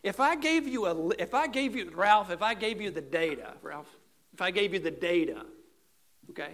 If 0.03 0.19
I 0.19 0.35
gave 0.35 0.67
you 0.67 0.85
a, 0.85 1.09
if 1.17 1.33
I 1.33 1.47
gave 1.47 1.75
you, 1.75 1.89
Ralph, 1.89 2.29
if 2.29 2.43
I 2.43 2.53
gave 2.53 2.79
you 2.79 2.91
the 2.91 3.01
data, 3.01 3.53
Ralph, 3.63 3.89
if 4.33 4.41
I 4.41 4.51
gave 4.51 4.73
you 4.73 4.79
the 4.79 4.91
data, 4.91 5.45
okay, 6.29 6.51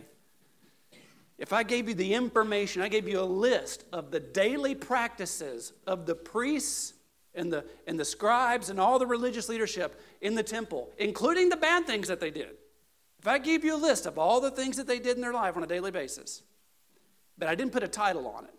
if 1.42 1.52
I 1.52 1.64
gave 1.64 1.90
you 1.90 1.96
the 1.96 2.14
information, 2.14 2.84
I 2.84 2.88
gave 2.88 3.08
you 3.08 3.20
a 3.20 3.26
list 3.26 3.84
of 3.92 4.12
the 4.12 4.20
daily 4.20 4.76
practices 4.76 5.74
of 5.88 6.06
the 6.06 6.14
priests 6.14 6.94
and 7.34 7.52
the, 7.52 7.66
and 7.88 8.00
the 8.00 8.06
scribes 8.06 8.70
and 8.70 8.80
all 8.80 9.00
the 9.00 9.08
religious 9.08 9.50
leadership 9.50 10.00
in 10.22 10.36
the 10.36 10.44
temple, 10.44 10.92
including 11.00 11.50
the 11.50 11.58
bad 11.58 11.88
things 11.88 12.08
that 12.10 12.20
they 12.20 12.30
did. 12.30 12.52
If 13.18 13.28
I 13.28 13.40
gave 13.40 13.66
you 13.66 13.76
a 13.76 13.82
list 13.82 14.06
of 14.06 14.20
all 14.20 14.40
the 14.40 14.52
things 14.52 14.78
that 14.78 14.86
they 14.86 15.00
did 15.00 15.16
in 15.16 15.22
their 15.22 15.34
life 15.34 15.58
on 15.58 15.64
a 15.64 15.68
daily 15.68 15.90
basis, 15.90 16.44
but 17.40 17.48
I 17.48 17.56
didn't 17.56 17.74
put 17.74 17.82
a 17.82 17.88
title 17.88 18.28
on 18.28 18.44
it, 18.46 18.54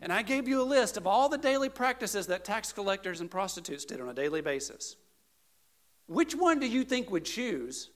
and 0.00 0.10
I 0.10 0.22
gave 0.22 0.48
you 0.48 0.62
a 0.62 0.64
list 0.64 0.96
of 0.96 1.06
all 1.06 1.28
the 1.28 1.36
daily 1.36 1.68
practices 1.68 2.28
that 2.28 2.46
tax 2.46 2.72
collectors 2.72 3.20
and 3.20 3.30
prostitutes 3.30 3.84
did 3.84 4.00
on 4.00 4.08
a 4.08 4.14
daily 4.14 4.40
basis. 4.40 4.96
Which 6.06 6.34
one 6.34 6.60
do 6.60 6.66
you 6.66 6.82
think 6.82 7.10
would 7.10 7.26
choose? 7.26 7.90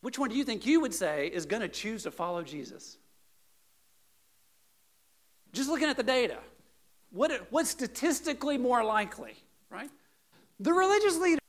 Which 0.00 0.18
one 0.18 0.30
do 0.30 0.36
you 0.36 0.44
think 0.44 0.66
you 0.66 0.80
would 0.80 0.94
say 0.94 1.28
is 1.28 1.46
going 1.46 1.62
to 1.62 1.68
choose 1.68 2.04
to 2.04 2.10
follow 2.10 2.42
Jesus? 2.42 2.96
Just 5.52 5.68
looking 5.68 5.88
at 5.88 5.96
the 5.96 6.02
data, 6.02 6.38
what, 7.10 7.32
what's 7.50 7.70
statistically 7.70 8.56
more 8.56 8.84
likely, 8.84 9.34
right? 9.68 9.90
The 10.60 10.72
religious 10.72 11.18
leader. 11.18 11.40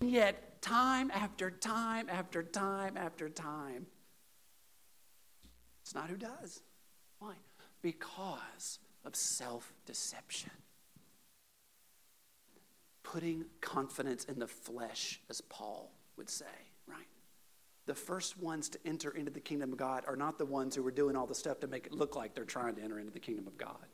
Yet, 0.00 0.60
time 0.60 1.10
after 1.12 1.50
time 1.50 2.08
after 2.10 2.42
time 2.42 2.96
after 2.96 3.28
time, 3.28 3.86
it's 5.82 5.94
not 5.94 6.10
who 6.10 6.16
does. 6.16 6.62
Why? 7.18 7.34
because 7.82 8.78
of 9.04 9.16
self 9.16 9.72
deception. 9.86 10.50
Putting 13.02 13.46
confidence 13.60 14.24
in 14.24 14.38
the 14.38 14.46
flesh, 14.46 15.20
as 15.28 15.40
Paul 15.40 15.90
would 16.16 16.28
say? 16.28 16.44
The 17.90 17.96
first 17.96 18.38
ones 18.38 18.68
to 18.68 18.78
enter 18.84 19.10
into 19.10 19.32
the 19.32 19.40
kingdom 19.40 19.72
of 19.72 19.76
God 19.76 20.04
are 20.06 20.14
not 20.14 20.38
the 20.38 20.46
ones 20.46 20.76
who 20.76 20.86
are 20.86 20.92
doing 20.92 21.16
all 21.16 21.26
the 21.26 21.34
stuff 21.34 21.58
to 21.58 21.66
make 21.66 21.86
it 21.86 21.92
look 21.92 22.14
like 22.14 22.36
they're 22.36 22.44
trying 22.44 22.76
to 22.76 22.82
enter 22.82 23.00
into 23.00 23.10
the 23.10 23.18
kingdom 23.18 23.48
of 23.48 23.58
God. 23.58 23.84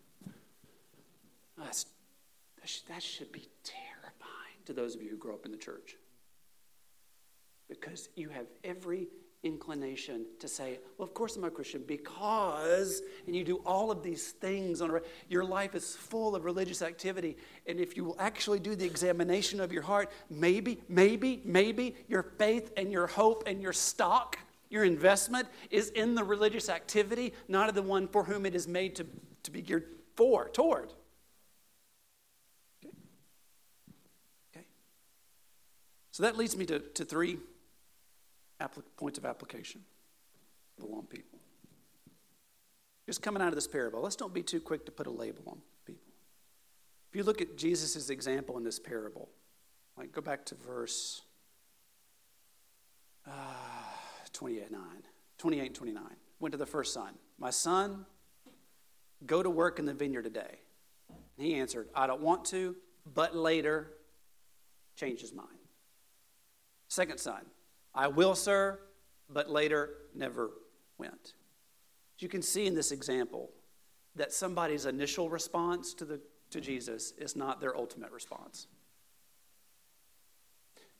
That's, 1.57 1.87
that 2.91 3.03
should 3.03 3.33
be 3.33 3.49
terrifying 3.65 4.61
to 4.67 4.75
those 4.75 4.95
of 4.95 5.01
you 5.01 5.09
who 5.09 5.17
grow 5.17 5.33
up 5.33 5.47
in 5.47 5.51
the 5.51 5.57
church. 5.57 5.97
Because 7.71 8.11
you 8.17 8.29
have 8.29 8.45
every 8.65 9.09
inclination 9.47 10.27
to 10.41 10.49
say, 10.49 10.79
Well, 10.99 11.07
of 11.07 11.15
course 11.15 11.37
I'm 11.37 11.45
a 11.45 11.51
Christian 11.51 11.85
because, 11.87 13.03
and 13.27 13.35
you 13.35 13.45
do 13.45 13.57
all 13.65 13.91
of 13.91 14.03
these 14.03 14.33
things 14.33 14.83
on 14.83 15.01
your 15.29 15.45
life 15.45 15.75
is 15.75 15.95
full 15.95 16.35
of 16.35 16.45
religious 16.45 16.83
activity. 16.83 17.37
And 17.67 17.81
if 17.81 17.97
you 17.97 18.05
will 18.05 18.17
actually 18.19 18.59
do 18.59 18.75
the 18.75 18.85
examination 18.85 19.61
of 19.61 19.73
your 19.73 19.83
heart, 19.83 20.11
maybe, 20.29 20.81
maybe, 20.89 21.41
maybe 21.45 21.97
your 22.09 22.23
faith 22.39 22.73
and 22.77 22.93
your 22.93 23.07
hope 23.07 23.45
and 23.47 23.63
your 23.63 23.73
stock, 23.73 24.39
your 24.69 24.85
investment 24.85 25.49
is 25.71 25.91
in 25.91 26.15
the 26.15 26.25
religious 26.25 26.69
activity, 26.69 27.33
not 27.49 27.69
in 27.69 27.75
the 27.75 27.83
one 27.83 28.09
for 28.09 28.25
whom 28.25 28.45
it 28.45 28.55
is 28.55 28.67
made 28.67 28.97
to, 28.97 29.07
to 29.45 29.51
be 29.51 29.63
geared 29.63 29.87
for, 30.17 30.49
toward. 30.49 30.93
Okay. 32.85 32.95
okay. 34.55 34.67
So 36.11 36.25
that 36.25 36.37
leads 36.37 36.57
me 36.57 36.67
to, 36.67 36.81
to 36.81 37.05
three 37.05 37.39
points 38.97 39.19
of 39.19 39.25
application 39.25 39.83
for 40.75 40.87
the 40.87 40.92
long 40.92 41.07
people. 41.07 41.38
Just 43.07 43.23
coming 43.23 43.40
out 43.40 43.49
of 43.49 43.55
this 43.55 43.69
parable, 43.69 44.03
let's 44.03 44.16
don't 44.16 44.35
be 44.35 44.42
too 44.42 44.61
quick 44.61 44.85
to 44.87 44.92
put 44.92 45.07
a 45.07 45.11
label 45.11 45.42
on 45.47 45.59
people. 45.85 46.12
If 47.11 47.16
you 47.16 47.23
look 47.23 47.40
at 47.40 47.57
Jesus' 47.57 48.11
example 48.11 48.57
in 48.57 48.64
this 48.64 48.79
parable, 48.79 49.29
like 49.97 50.12
go 50.12 50.21
back 50.21 50.45
to 50.47 50.55
verse 50.55 51.23
uh, 53.27 53.31
28, 54.33 54.71
9, 54.71 54.81
28 55.38 55.66
and 55.66 55.75
29. 55.75 56.05
Went 56.40 56.53
to 56.53 56.59
the 56.59 56.66
first 56.66 56.92
son, 56.92 57.14
My 57.38 57.51
son, 57.51 58.05
go 59.25 59.42
to 59.42 59.51
work 59.51 59.79
in 59.79 59.87
the 59.87 59.95
vineyard 59.95 60.23
today. 60.23 60.61
And 61.09 61.47
he 61.47 61.55
answered, 61.55 61.88
I 61.95 62.07
don't 62.07 62.21
want 62.21 62.45
to, 62.47 62.77
but 63.14 63.35
later 63.35 63.92
changed 64.97 65.23
his 65.23 65.33
mind. 65.33 65.49
Second 66.88 67.19
son, 67.19 67.45
I 67.97 68.09
will, 68.09 68.35
sir, 68.35 68.79
but 69.31 69.51
later 69.51 69.95
never 70.15 70.51
went. 70.99 71.35
You 72.19 72.29
can 72.29 72.43
see 72.43 72.67
in 72.67 72.75
this 72.75 72.93
example 72.93 73.51
that 74.15 74.33
somebody's 74.33 74.87
initial 74.87 75.29
response 75.31 75.95
to, 75.95 76.05
the, 76.05 76.21
to 76.51 76.61
Jesus 76.61 77.13
is 77.19 77.37
not 77.37 77.61
their 77.61 77.77
ultimate 77.77 78.13
response. 78.13 78.67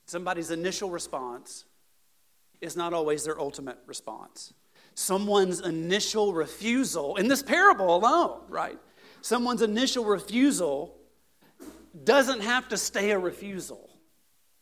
Somebody's 0.07 0.51
initial 0.51 0.91
response 0.91 1.65
is 2.61 2.77
not 2.77 2.93
always 2.93 3.25
their 3.25 3.39
ultimate 3.39 3.79
response. 3.87 4.55
Someone's 4.95 5.61
initial 5.61 6.33
refusal, 6.33 7.17
in 7.17 7.29
this 7.29 7.43
parable 7.43 7.95
alone, 7.95 8.41
right? 8.49 8.79
Someone's 9.21 9.63
initial 9.63 10.05
refusal 10.05 10.97
doesn't 12.05 12.41
have 12.41 12.69
to 12.69 12.77
stay 12.77 13.11
a 13.11 13.19
refusal. 13.19 13.91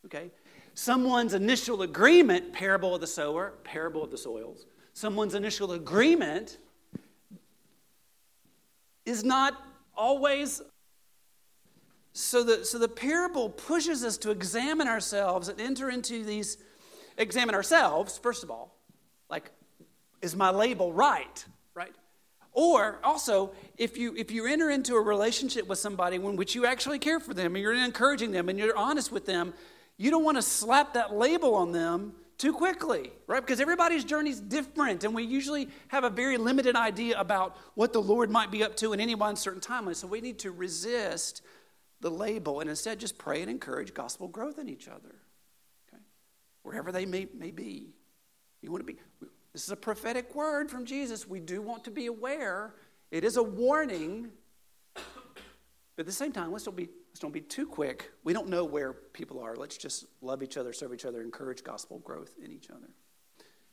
Okay? 0.06 0.30
Someone's 0.74 1.34
initial 1.34 1.82
agreement, 1.82 2.52
parable 2.52 2.94
of 2.94 3.00
the 3.00 3.06
sower, 3.06 3.54
parable 3.64 4.02
of 4.02 4.10
the 4.10 4.18
soils, 4.18 4.66
someone's 4.92 5.34
initial 5.34 5.72
agreement 5.72 6.58
is 9.06 9.24
not 9.24 9.54
always. 9.96 10.62
So 12.12 12.42
the, 12.44 12.64
so 12.64 12.78
the 12.78 12.88
parable 12.88 13.50
pushes 13.50 14.04
us 14.04 14.16
to 14.18 14.30
examine 14.30 14.88
ourselves 14.88 15.48
and 15.48 15.60
enter 15.60 15.90
into 15.90 16.24
these, 16.24 16.58
examine 17.18 17.54
ourselves, 17.54 18.18
first 18.18 18.42
of 18.44 18.50
all. 18.50 18.76
Like, 19.28 19.50
is 20.22 20.36
my 20.36 20.50
label 20.50 20.92
right? 20.92 21.44
Right? 21.74 21.94
Or 22.52 23.00
also, 23.02 23.52
if 23.76 23.98
you 23.98 24.14
if 24.16 24.30
you 24.30 24.46
enter 24.46 24.70
into 24.70 24.94
a 24.94 25.00
relationship 25.00 25.66
with 25.66 25.80
somebody 25.80 26.16
in 26.16 26.36
which 26.36 26.54
you 26.54 26.66
actually 26.66 27.00
care 27.00 27.18
for 27.18 27.34
them 27.34 27.56
and 27.56 27.62
you're 27.62 27.74
encouraging 27.74 28.30
them 28.30 28.48
and 28.48 28.56
you're 28.56 28.76
honest 28.76 29.10
with 29.10 29.26
them, 29.26 29.54
you 29.96 30.10
don't 30.10 30.24
want 30.24 30.36
to 30.36 30.42
slap 30.42 30.94
that 30.94 31.14
label 31.14 31.54
on 31.54 31.72
them 31.72 32.14
too 32.36 32.52
quickly, 32.52 33.12
right? 33.26 33.40
Because 33.40 33.60
everybody's 33.60 34.04
journey 34.04 34.30
is 34.30 34.40
different, 34.40 35.04
and 35.04 35.14
we 35.14 35.22
usually 35.22 35.68
have 35.88 36.04
a 36.04 36.10
very 36.10 36.36
limited 36.36 36.74
idea 36.74 37.18
about 37.18 37.56
what 37.74 37.92
the 37.92 38.02
Lord 38.02 38.30
might 38.30 38.50
be 38.50 38.64
up 38.64 38.76
to 38.76 38.92
in 38.92 39.00
any 39.00 39.14
one 39.14 39.36
certain 39.36 39.60
timeline. 39.60 39.94
So 39.94 40.06
we 40.06 40.20
need 40.20 40.40
to 40.40 40.50
resist 40.50 41.42
the 42.00 42.10
label 42.10 42.60
and 42.60 42.68
instead 42.68 42.98
just 42.98 43.18
pray 43.18 43.40
and 43.40 43.50
encourage 43.50 43.94
gospel 43.94 44.28
growth 44.28 44.58
in 44.58 44.68
each 44.68 44.88
other, 44.88 45.14
okay? 45.88 46.02
Wherever 46.62 46.90
they 46.92 47.06
may, 47.06 47.28
may 47.34 47.50
be. 47.50 47.94
You 48.62 48.70
want 48.70 48.86
to 48.86 48.92
be, 48.92 48.98
this 49.52 49.64
is 49.64 49.70
a 49.70 49.76
prophetic 49.76 50.34
word 50.34 50.70
from 50.70 50.86
Jesus. 50.86 51.28
We 51.28 51.38
do 51.38 51.62
want 51.62 51.84
to 51.84 51.90
be 51.90 52.06
aware. 52.06 52.74
It 53.10 53.24
is 53.24 53.36
a 53.36 53.42
warning, 53.42 54.30
but 54.94 56.00
at 56.00 56.06
the 56.06 56.12
same 56.12 56.32
time, 56.32 56.50
let's 56.50 56.64
don't 56.64 56.76
be 56.76 56.88
Let's 57.14 57.20
don't 57.20 57.32
be 57.32 57.42
too 57.42 57.64
quick. 57.64 58.10
We 58.24 58.32
don't 58.32 58.48
know 58.48 58.64
where 58.64 58.92
people 58.92 59.38
are. 59.38 59.54
Let's 59.54 59.76
just 59.76 60.06
love 60.20 60.42
each 60.42 60.56
other, 60.56 60.72
serve 60.72 60.92
each 60.92 61.04
other, 61.04 61.22
encourage 61.22 61.62
gospel 61.62 62.00
growth 62.00 62.34
in 62.44 62.50
each 62.50 62.70
other. 62.70 62.90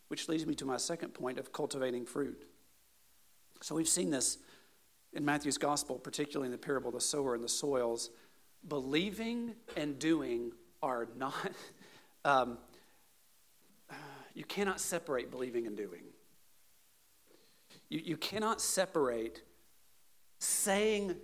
Which 0.09 0.29
leads 0.29 0.45
me 0.45 0.53
to 0.53 0.65
my 0.65 0.77
second 0.77 1.15
point 1.15 1.39
of 1.39 1.51
cultivating 1.51 2.05
fruit. 2.05 2.45
So 3.61 3.73
we've 3.73 3.87
seen 3.87 4.11
this 4.11 4.37
in 5.11 5.25
Matthew's 5.25 5.57
gospel, 5.57 5.97
particularly 5.97 6.49
in 6.49 6.51
the 6.51 6.59
parable 6.59 6.89
of 6.89 6.93
the 6.93 7.01
sower 7.01 7.33
and 7.33 7.43
the 7.43 7.49
soils. 7.49 8.11
Believing 8.67 9.55
and 9.75 9.97
doing 9.97 10.51
are 10.83 11.07
not, 11.17 11.33
um, 12.25 12.59
you 14.35 14.43
cannot 14.43 14.79
separate 14.79 15.31
believing 15.31 15.65
and 15.65 15.75
doing. 15.75 16.03
You, 17.89 18.01
you 18.05 18.17
cannot 18.17 18.61
separate 18.61 19.41
saying 20.37 21.15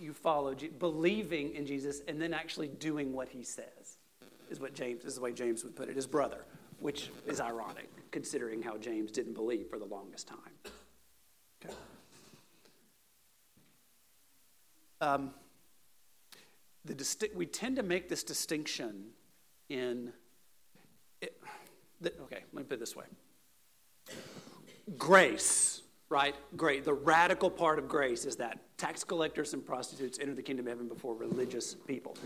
you 0.00 0.12
follow, 0.12 0.54
believing 0.78 1.54
in 1.54 1.66
Jesus, 1.66 2.02
and 2.08 2.20
then 2.20 2.32
actually 2.32 2.68
doing 2.68 3.12
what 3.12 3.28
he 3.28 3.42
says, 3.42 3.98
is 4.50 4.60
what 4.60 4.74
James 4.74 5.04
is 5.04 5.14
the 5.16 5.20
way 5.20 5.32
James 5.32 5.62
would 5.64 5.76
put 5.76 5.88
it. 5.88 5.96
His 5.96 6.06
brother, 6.06 6.44
which 6.78 7.10
is 7.26 7.40
ironic 7.40 7.88
considering 8.10 8.62
how 8.62 8.76
James 8.76 9.10
didn't 9.12 9.34
believe 9.34 9.68
for 9.68 9.78
the 9.78 9.84
longest 9.84 10.26
time. 10.26 10.38
Okay. 11.64 11.74
Um, 15.00 15.30
the 16.84 16.94
disti- 16.94 17.34
we 17.34 17.46
tend 17.46 17.76
to 17.76 17.82
make 17.82 18.08
this 18.08 18.22
distinction 18.22 19.10
in. 19.68 20.12
It, 21.20 21.40
the, 22.00 22.12
okay, 22.22 22.44
let 22.52 22.54
me 22.54 22.62
put 22.64 22.74
it 22.74 22.80
this 22.80 22.96
way. 22.96 23.04
Grace, 24.98 25.82
right? 26.10 26.34
Great. 26.56 26.84
The 26.84 26.92
radical 26.92 27.48
part 27.48 27.78
of 27.78 27.88
grace 27.88 28.26
is 28.26 28.36
that 28.36 28.58
tax 28.76 29.04
collectors 29.04 29.54
and 29.54 29.64
prostitutes 29.64 30.18
enter 30.18 30.34
the 30.34 30.42
kingdom 30.42 30.66
of 30.66 30.70
heaven 30.70 30.88
before 30.88 31.14
religious 31.14 31.74
people. 31.86 32.16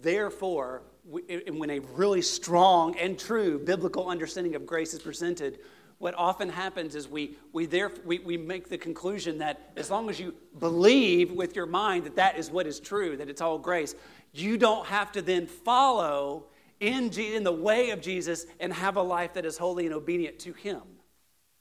Therefore, 0.00 0.82
when 1.04 1.70
a 1.70 1.78
really 1.78 2.22
strong 2.22 2.96
and 2.96 3.18
true 3.18 3.58
biblical 3.58 4.08
understanding 4.08 4.54
of 4.54 4.66
grace 4.66 4.94
is 4.94 5.00
presented, 5.00 5.58
what 5.98 6.14
often 6.14 6.48
happens 6.48 6.94
is 6.94 7.08
we, 7.08 7.36
we, 7.52 7.66
there, 7.66 7.92
we, 8.06 8.20
we 8.20 8.38
make 8.38 8.70
the 8.70 8.78
conclusion 8.78 9.36
that 9.38 9.70
as 9.76 9.90
long 9.90 10.08
as 10.08 10.18
you 10.18 10.34
believe 10.58 11.30
with 11.30 11.54
your 11.54 11.66
mind 11.66 12.04
that 12.04 12.16
that 12.16 12.38
is 12.38 12.50
what 12.50 12.66
is 12.66 12.80
true, 12.80 13.18
that 13.18 13.28
it's 13.28 13.42
all 13.42 13.58
grace, 13.58 13.94
you 14.32 14.56
don't 14.56 14.86
have 14.86 15.12
to 15.12 15.20
then 15.20 15.46
follow 15.46 16.46
in, 16.80 17.10
in 17.12 17.44
the 17.44 17.52
way 17.52 17.90
of 17.90 18.00
Jesus 18.00 18.46
and 18.60 18.72
have 18.72 18.96
a 18.96 19.02
life 19.02 19.34
that 19.34 19.44
is 19.44 19.58
holy 19.58 19.84
and 19.84 19.94
obedient 19.94 20.38
to 20.38 20.54
Him. 20.54 20.80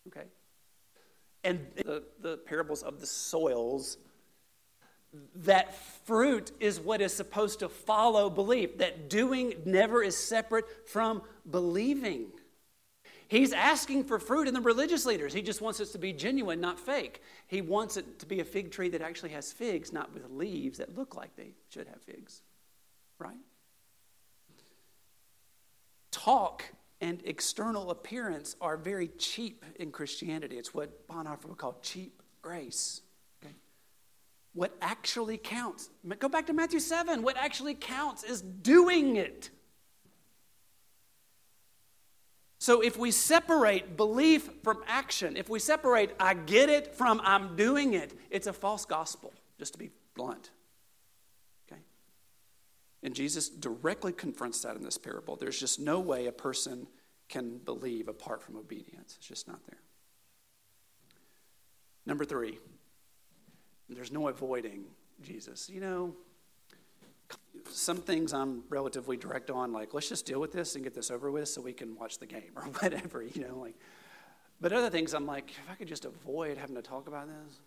Okay? 0.07 0.27
And 1.43 1.65
the, 1.75 2.03
the 2.21 2.37
parables 2.37 2.83
of 2.83 2.99
the 2.99 3.05
soils 3.05 3.97
that 5.35 5.73
fruit 6.05 6.51
is 6.59 6.79
what 6.79 7.01
is 7.01 7.13
supposed 7.13 7.59
to 7.59 7.69
follow 7.69 8.29
belief, 8.29 8.77
that 8.77 9.09
doing 9.09 9.53
never 9.65 10.03
is 10.03 10.15
separate 10.15 10.87
from 10.87 11.21
believing. 11.49 12.27
He's 13.27 13.53
asking 13.53 14.05
for 14.05 14.19
fruit 14.19 14.47
in 14.47 14.53
the 14.53 14.61
religious 14.61 15.05
leaders. 15.05 15.33
He 15.33 15.41
just 15.41 15.61
wants 15.61 15.79
it 15.79 15.87
to 15.91 15.99
be 15.99 16.13
genuine, 16.13 16.59
not 16.59 16.79
fake. 16.79 17.21
He 17.47 17.61
wants 17.61 17.95
it 17.95 18.19
to 18.19 18.25
be 18.25 18.39
a 18.39 18.43
fig 18.43 18.71
tree 18.71 18.89
that 18.89 19.01
actually 19.01 19.29
has 19.29 19.53
figs, 19.53 19.93
not 19.93 20.13
with 20.13 20.29
leaves 20.31 20.79
that 20.79 20.97
look 20.97 21.15
like 21.15 21.35
they 21.35 21.53
should 21.69 21.87
have 21.87 22.01
figs. 22.01 22.41
Right? 23.19 23.37
Talk 26.11 26.65
and 27.01 27.21
external 27.25 27.91
appearance 27.91 28.55
are 28.59 28.77
very 28.77 29.07
cheap 29.17 29.63
in 29.77 29.91
Christianity. 29.91 30.57
It's 30.57 30.73
what 30.73 31.07
Bonhoeffer 31.07 31.45
would 31.45 31.57
call 31.57 31.79
cheap 31.81 32.21
grace. 32.41 33.01
What 34.53 34.75
actually 34.81 35.37
counts, 35.37 35.89
go 36.17 36.27
back 36.27 36.47
to 36.47 36.53
Matthew 36.53 36.79
7, 36.79 37.21
what 37.21 37.37
actually 37.37 37.75
counts 37.75 38.23
is 38.23 38.41
doing 38.41 39.15
it. 39.15 39.51
So 42.57 42.81
if 42.81 42.97
we 42.97 43.11
separate 43.11 43.95
belief 43.95 44.49
from 44.63 44.83
action, 44.85 45.37
if 45.37 45.49
we 45.49 45.59
separate 45.59 46.11
I 46.19 46.33
get 46.33 46.69
it 46.69 46.95
from 46.95 47.21
I'm 47.23 47.55
doing 47.55 47.93
it, 47.93 48.17
it's 48.31 48.47
a 48.47 48.53
false 48.53 48.85
gospel, 48.85 49.33
just 49.57 49.73
to 49.73 49.79
be 49.79 49.91
blunt. 50.15 50.49
And 53.01 53.15
Jesus 53.15 53.49
directly 53.49 54.11
confronts 54.11 54.61
that 54.61 54.75
in 54.75 54.83
this 54.83 54.97
parable. 54.97 55.35
There's 55.35 55.59
just 55.59 55.79
no 55.79 55.99
way 55.99 56.27
a 56.27 56.31
person 56.31 56.87
can 57.29 57.57
believe 57.59 58.07
apart 58.07 58.41
from 58.41 58.57
obedience. 58.57 59.15
It's 59.17 59.27
just 59.27 59.47
not 59.47 59.59
there. 59.67 59.79
Number 62.05 62.25
three, 62.25 62.59
there's 63.87 64.11
no 64.11 64.27
avoiding 64.27 64.85
Jesus. 65.21 65.69
You 65.69 65.79
know, 65.79 66.15
some 67.69 67.97
things 67.97 68.33
I'm 68.33 68.63
relatively 68.69 69.15
direct 69.15 69.49
on, 69.49 69.71
like, 69.71 69.93
let's 69.93 70.09
just 70.09 70.25
deal 70.25 70.39
with 70.39 70.51
this 70.51 70.75
and 70.75 70.83
get 70.83 70.93
this 70.93 71.11
over 71.11 71.31
with 71.31 71.47
so 71.47 71.61
we 71.61 71.73
can 71.73 71.95
watch 71.95 72.17
the 72.17 72.25
game 72.25 72.51
or 72.55 72.63
whatever, 72.63 73.23
you 73.23 73.47
know, 73.47 73.57
like. 73.57 73.75
But 74.61 74.73
other 74.73 74.89
things, 74.89 75.13
I'm 75.13 75.25
like, 75.25 75.51
if 75.51 75.71
I 75.71 75.75
could 75.75 75.87
just 75.87 76.03
avoid 76.03 76.57
having 76.57 76.75
to 76.75 76.81
talk 76.81 77.07
about 77.07 77.27
this 77.27 77.59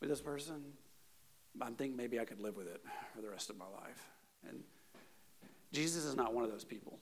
with 0.00 0.08
this 0.08 0.22
person, 0.22 0.62
I 1.60 1.70
think 1.70 1.94
maybe 1.94 2.18
I 2.18 2.24
could 2.24 2.40
live 2.40 2.56
with 2.56 2.68
it 2.68 2.82
for 3.14 3.20
the 3.20 3.28
rest 3.28 3.50
of 3.50 3.58
my 3.58 3.66
life. 3.66 4.08
And 4.48 4.62
Jesus 5.72 6.04
is 6.04 6.16
not 6.16 6.34
one 6.34 6.44
of 6.44 6.50
those 6.50 6.64
people. 6.64 6.98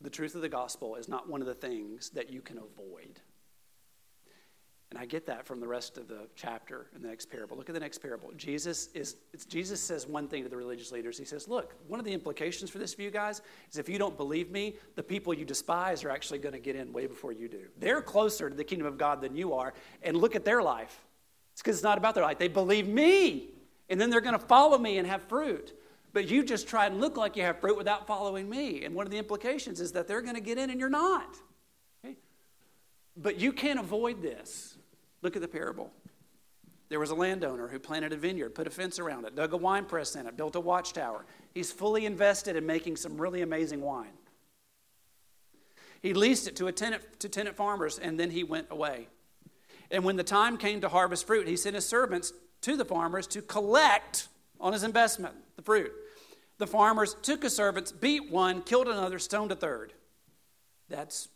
The 0.00 0.10
truth 0.10 0.34
of 0.34 0.42
the 0.42 0.48
gospel 0.48 0.94
is 0.94 1.08
not 1.08 1.28
one 1.28 1.40
of 1.40 1.46
the 1.46 1.54
things 1.54 2.10
that 2.10 2.30
you 2.30 2.40
can 2.40 2.58
avoid. 2.58 3.20
And 4.90 4.98
I 4.98 5.04
get 5.04 5.26
that 5.26 5.44
from 5.44 5.60
the 5.60 5.68
rest 5.68 5.98
of 5.98 6.08
the 6.08 6.28
chapter 6.34 6.86
in 6.96 7.02
the 7.02 7.08
next 7.08 7.30
parable. 7.30 7.58
Look 7.58 7.68
at 7.68 7.74
the 7.74 7.80
next 7.80 7.98
parable. 7.98 8.32
Jesus 8.36 8.88
is 8.94 9.16
Jesus 9.46 9.82
says 9.82 10.06
one 10.06 10.28
thing 10.28 10.44
to 10.44 10.48
the 10.48 10.56
religious 10.56 10.90
leaders. 10.90 11.18
He 11.18 11.26
says, 11.26 11.46
"Look, 11.46 11.74
one 11.88 12.00
of 12.00 12.06
the 12.06 12.12
implications 12.12 12.70
for 12.70 12.78
this 12.78 12.94
for 12.94 13.02
you 13.02 13.10
guys 13.10 13.42
is 13.70 13.76
if 13.76 13.86
you 13.86 13.98
don't 13.98 14.16
believe 14.16 14.50
me, 14.50 14.76
the 14.94 15.02
people 15.02 15.34
you 15.34 15.44
despise 15.44 16.04
are 16.04 16.10
actually 16.10 16.38
going 16.38 16.54
to 16.54 16.58
get 16.58 16.74
in 16.74 16.90
way 16.90 17.06
before 17.06 17.32
you 17.32 17.48
do. 17.48 17.66
They're 17.76 18.00
closer 18.00 18.48
to 18.48 18.56
the 18.56 18.64
kingdom 18.64 18.86
of 18.86 18.96
God 18.96 19.20
than 19.20 19.36
you 19.36 19.52
are, 19.52 19.74
and 20.02 20.16
look 20.16 20.34
at 20.34 20.46
their 20.46 20.62
life. 20.62 21.04
It's 21.52 21.60
because 21.60 21.76
it's 21.76 21.84
not 21.84 21.98
about 21.98 22.14
their 22.14 22.24
life. 22.24 22.38
They 22.38 22.48
believe 22.48 22.88
me, 22.88 23.50
and 23.90 24.00
then 24.00 24.08
they're 24.08 24.22
going 24.22 24.38
to 24.38 24.46
follow 24.46 24.78
me 24.78 24.96
and 24.96 25.06
have 25.06 25.22
fruit. 25.24 25.77
But 26.12 26.30
you 26.30 26.42
just 26.42 26.68
try 26.68 26.86
and 26.86 27.00
look 27.00 27.16
like 27.16 27.36
you 27.36 27.42
have 27.42 27.60
fruit 27.60 27.76
without 27.76 28.06
following 28.06 28.48
me. 28.48 28.84
And 28.84 28.94
one 28.94 29.06
of 29.06 29.10
the 29.10 29.18
implications 29.18 29.80
is 29.80 29.92
that 29.92 30.08
they're 30.08 30.22
going 30.22 30.34
to 30.34 30.40
get 30.40 30.58
in 30.58 30.70
and 30.70 30.80
you're 30.80 30.88
not. 30.88 31.36
Okay? 32.04 32.16
But 33.16 33.38
you 33.38 33.52
can't 33.52 33.78
avoid 33.78 34.22
this. 34.22 34.76
Look 35.22 35.36
at 35.36 35.42
the 35.42 35.48
parable. 35.48 35.92
There 36.88 37.00
was 37.00 37.10
a 37.10 37.14
landowner 37.14 37.68
who 37.68 37.78
planted 37.78 38.12
a 38.12 38.16
vineyard, 38.16 38.54
put 38.54 38.66
a 38.66 38.70
fence 38.70 38.98
around 38.98 39.26
it, 39.26 39.36
dug 39.36 39.52
a 39.52 39.56
wine 39.56 39.84
press 39.84 40.16
in 40.16 40.26
it, 40.26 40.36
built 40.36 40.56
a 40.56 40.60
watchtower. 40.60 41.26
He's 41.52 41.70
fully 41.70 42.06
invested 42.06 42.56
in 42.56 42.64
making 42.64 42.96
some 42.96 43.20
really 43.20 43.42
amazing 43.42 43.82
wine. 43.82 44.12
He 46.00 46.14
leased 46.14 46.46
it 46.46 46.56
to, 46.56 46.68
a 46.68 46.72
tenant, 46.72 47.02
to 47.18 47.28
tenant 47.28 47.56
farmers, 47.56 47.98
and 47.98 48.18
then 48.18 48.30
he 48.30 48.44
went 48.44 48.68
away. 48.70 49.08
And 49.90 50.04
when 50.04 50.16
the 50.16 50.24
time 50.24 50.56
came 50.56 50.80
to 50.80 50.88
harvest 50.88 51.26
fruit, 51.26 51.48
he 51.48 51.56
sent 51.56 51.74
his 51.74 51.86
servants 51.86 52.32
to 52.62 52.76
the 52.76 52.84
farmers 52.84 53.26
to 53.28 53.42
collect 53.42 54.28
on 54.60 54.72
his 54.72 54.82
investment, 54.82 55.34
fruit. 55.68 55.92
The 56.56 56.66
farmers 56.66 57.14
took 57.20 57.42
his 57.42 57.54
servants, 57.54 57.92
beat 57.92 58.30
one, 58.30 58.62
killed 58.62 58.88
another, 58.88 59.18
stoned 59.18 59.52
a 59.52 59.54
third. 59.54 59.92
That's 60.88 61.28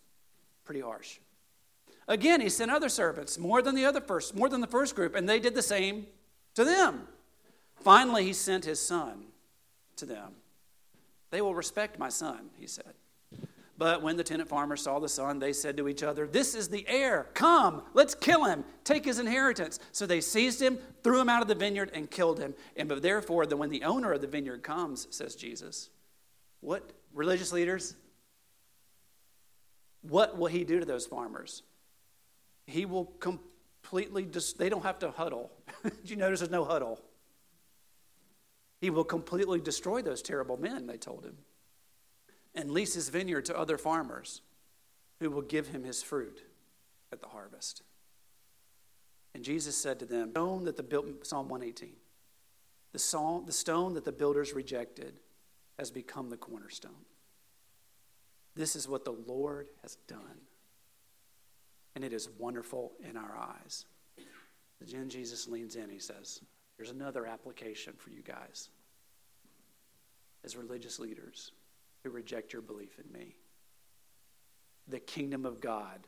pretty 0.64 0.80
harsh. 0.80 1.18
Again, 2.08 2.40
he 2.40 2.48
sent 2.48 2.70
other 2.70 2.88
servants, 2.88 3.36
more 3.36 3.60
than 3.60 3.74
the 3.74 3.84
other 3.84 4.00
first, 4.00 4.34
more 4.34 4.48
than 4.48 4.62
the 4.62 4.66
first 4.66 4.96
group, 4.96 5.14
and 5.14 5.28
they 5.28 5.38
did 5.38 5.54
the 5.54 5.60
same 5.60 6.06
to 6.54 6.64
them. 6.64 7.08
Finally, 7.76 8.24
he 8.24 8.32
sent 8.32 8.64
his 8.64 8.80
son 8.80 9.24
to 9.96 10.06
them. 10.06 10.32
They 11.28 11.42
will 11.42 11.54
respect 11.54 11.98
my 11.98 12.08
son, 12.08 12.48
he 12.58 12.66
said. 12.66 12.94
But 13.82 14.00
when 14.00 14.16
the 14.16 14.22
tenant 14.22 14.48
farmers 14.48 14.80
saw 14.80 15.00
the 15.00 15.08
son, 15.08 15.40
they 15.40 15.52
said 15.52 15.76
to 15.78 15.88
each 15.88 16.04
other, 16.04 16.28
This 16.28 16.54
is 16.54 16.68
the 16.68 16.86
heir. 16.86 17.26
Come, 17.34 17.82
let's 17.94 18.14
kill 18.14 18.44
him, 18.44 18.62
take 18.84 19.04
his 19.04 19.18
inheritance. 19.18 19.80
So 19.90 20.06
they 20.06 20.20
seized 20.20 20.62
him, 20.62 20.78
threw 21.02 21.20
him 21.20 21.28
out 21.28 21.42
of 21.42 21.48
the 21.48 21.56
vineyard, 21.56 21.90
and 21.92 22.08
killed 22.08 22.38
him. 22.38 22.54
And 22.76 22.88
but 22.88 23.02
therefore, 23.02 23.44
when 23.44 23.70
the 23.70 23.82
owner 23.82 24.12
of 24.12 24.20
the 24.20 24.28
vineyard 24.28 24.62
comes, 24.62 25.08
says 25.10 25.34
Jesus, 25.34 25.90
what 26.60 26.92
religious 27.12 27.50
leaders? 27.50 27.96
What 30.02 30.38
will 30.38 30.46
he 30.46 30.62
do 30.62 30.78
to 30.78 30.86
those 30.86 31.04
farmers? 31.04 31.64
he 32.68 32.86
will 32.86 33.06
completely, 33.18 34.22
dis- 34.22 34.52
they 34.52 34.68
don't 34.68 34.84
have 34.84 35.00
to 35.00 35.10
huddle. 35.10 35.50
Did 35.82 35.92
you 36.04 36.14
notice 36.14 36.38
there's 36.38 36.52
no 36.52 36.64
huddle? 36.64 37.00
He 38.80 38.90
will 38.90 39.02
completely 39.02 39.60
destroy 39.60 40.02
those 40.02 40.22
terrible 40.22 40.56
men, 40.56 40.86
they 40.86 40.98
told 40.98 41.24
him, 41.24 41.38
and 42.54 42.70
lease 42.70 42.94
his 42.94 43.08
vineyard 43.08 43.44
to 43.46 43.58
other 43.58 43.78
farmers 43.78 44.42
who 45.20 45.30
will 45.30 45.42
give 45.42 45.68
him 45.68 45.84
his 45.84 46.02
fruit 46.02 46.42
at 47.12 47.20
the 47.20 47.28
harvest. 47.28 47.82
And 49.34 49.44
Jesus 49.44 49.76
said 49.76 49.98
to 50.00 50.04
them, 50.04 50.30
stone 50.32 50.64
that 50.64 50.76
the 50.76 50.82
built, 50.82 51.26
Psalm 51.26 51.48
118, 51.48 51.94
the, 52.92 52.98
psalm, 52.98 53.44
the 53.46 53.52
stone 53.52 53.94
that 53.94 54.04
the 54.04 54.12
builders 54.12 54.52
rejected 54.52 55.20
has 55.78 55.90
become 55.90 56.28
the 56.28 56.36
cornerstone. 56.36 57.06
This 58.54 58.76
is 58.76 58.86
what 58.86 59.04
the 59.04 59.12
Lord 59.12 59.68
has 59.82 59.96
done 60.06 60.42
and 61.94 62.04
it 62.04 62.12
is 62.12 62.28
wonderful 62.38 62.92
in 63.08 63.16
our 63.16 63.36
eyes. 63.36 63.86
Then 64.80 65.08
Jesus 65.08 65.46
leans 65.46 65.76
in, 65.76 65.90
he 65.90 65.98
says, 65.98 66.40
Here's 66.76 66.90
another 66.90 67.26
application 67.26 67.92
for 67.96 68.10
you 68.10 68.22
guys 68.22 68.70
as 70.44 70.56
religious 70.56 70.98
leaders 70.98 71.52
who 72.02 72.10
reject 72.10 72.52
your 72.52 72.62
belief 72.62 72.98
in 72.98 73.12
me. 73.12 73.36
The 74.88 75.00
kingdom 75.00 75.46
of 75.46 75.60
God 75.60 76.06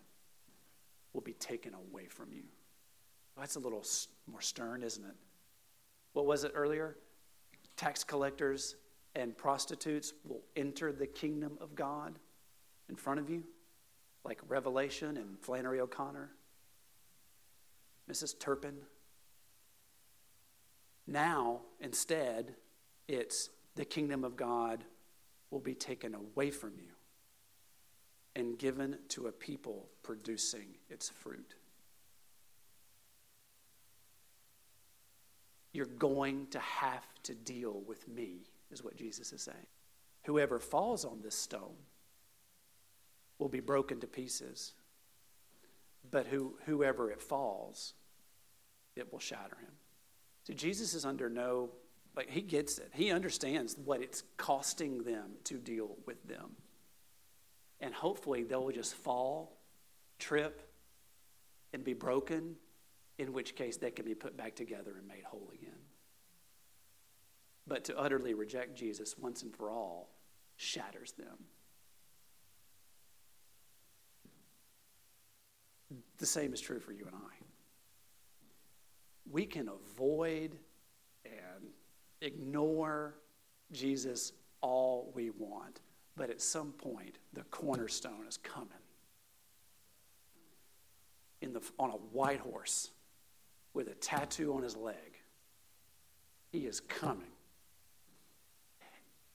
will 1.13 1.21
be 1.21 1.35
taken 1.35 1.73
away 1.75 2.07
from 2.07 2.33
you. 2.33 2.43
That's 3.37 3.57
a 3.57 3.61
little 3.61 3.85
more 4.31 4.41
stern, 4.41 4.83
isn't 4.83 5.05
it? 5.05 5.17
What 6.13 6.27
was 6.27 6.45
it 6.45 6.53
earlier? 6.55 6.97
Tax 7.77 8.05
collectors 8.05 8.77
and 9.15 9.37
prostitutes 9.37 10.13
will 10.25 10.43
enter 10.57 10.93
the 10.93 11.07
kingdom 11.07 11.57
of 11.61 11.75
God 11.75 12.19
in 12.89 12.97
front 12.97 13.21
of 13.21 13.31
you 13.31 13.45
like 14.25 14.41
Revelation 14.49 15.17
and 15.17 15.39
Flannery 15.39 15.81
O'Connor, 15.81 16.31
Mrs. 18.11 18.39
Turpin. 18.39 18.77
Now, 21.07 21.61
instead, 21.81 22.55
it's 23.07 23.51
the 23.75 23.85
kingdom 23.85 24.25
of 24.25 24.37
God 24.37 24.85
will 25.55 25.61
be 25.61 25.73
taken 25.73 26.17
away 26.17 26.51
from 26.51 26.73
you 26.77 26.90
and 28.35 28.59
given 28.59 28.99
to 29.09 29.29
a 29.29 29.33
people 29.33 29.87
producing 30.03 30.67
its 30.90 31.09
fruit. 31.09 31.55
You're 35.73 35.87
going 35.87 36.49
to 36.49 36.59
have 36.59 37.07
to 37.23 37.37
deal 37.37 37.83
with 37.87 38.09
me, 38.09 38.49
is 38.73 38.83
what 38.83 38.97
Jesus 38.97 39.33
is 39.33 39.43
saying. 39.43 39.67
Whoever 40.25 40.59
falls 40.59 41.05
on 41.05 41.21
this 41.23 41.37
stone 41.37 41.77
will 43.38 43.49
be 43.49 43.61
broken 43.61 44.01
to 44.01 44.09
pieces, 44.09 44.73
but 46.11 46.27
who, 46.27 46.55
whoever 46.67 47.12
it 47.12 47.23
falls, 47.23 47.95
it 48.97 49.12
will 49.12 49.21
shatter 49.21 49.57
him. 49.61 49.73
See, 50.49 50.55
Jesus 50.55 50.95
is 50.95 51.05
under 51.05 51.31
no, 51.31 51.71
like, 52.16 52.31
he 52.31 52.42
gets 52.42 52.79
it. 52.79 52.90
He 52.94 53.11
understands 53.11 53.77
what 53.83 54.00
it's 54.00 54.22
costing 54.37 55.03
them 55.03 55.33
to 55.44 55.55
deal 55.55 55.96
with 56.07 56.22
them. 56.27 56.57
And 57.81 57.92
hopefully 57.92 58.44
they'll 58.44 58.70
just 58.70 58.94
fall, 58.94 59.59
trip, 60.18 60.62
and 61.72 61.83
be 61.83 61.92
broken, 61.92 62.55
in 63.18 63.33
which 63.33 63.57
case 63.57 63.77
they 63.77 63.90
can 63.90 64.05
be 64.05 64.14
put 64.14 64.37
back 64.37 64.55
together 64.55 64.94
and 64.96 65.09
made 65.09 65.24
whole 65.24 65.50
again. 65.53 65.72
But 67.66 67.85
to 67.85 67.98
utterly 67.98 68.35
reject 68.35 68.77
Jesus 68.77 69.16
once 69.18 69.42
and 69.42 69.55
for 69.55 69.70
all 69.70 70.11
shatters 70.57 71.12
them. 71.12 71.46
The 76.18 76.27
same 76.27 76.53
is 76.53 76.61
true 76.61 76.79
for 76.79 76.92
you 76.92 77.07
and 77.07 77.14
I. 77.14 77.44
We 79.31 79.46
can 79.46 79.68
avoid 79.68 80.57
and 81.24 81.70
ignore 82.25 83.15
Jesus 83.71 84.33
all 84.61 85.13
we 85.15 85.31
want, 85.31 85.81
but 86.17 86.31
at 86.31 86.41
some 86.41 86.73
point, 86.73 87.19
the 87.33 87.43
cornerstone 87.45 88.27
is 88.27 88.37
coming. 88.39 88.71
In 91.43 91.53
the, 91.53 91.61
on 91.79 91.91
a 91.91 91.95
white 92.13 92.41
horse 92.41 92.91
with 93.75 93.89
a 93.89 93.95
tattoo 93.95 94.55
on 94.55 94.63
his 94.63 94.77
leg. 94.77 95.19
He 96.53 96.61
is 96.61 96.81
coming. 96.81 97.33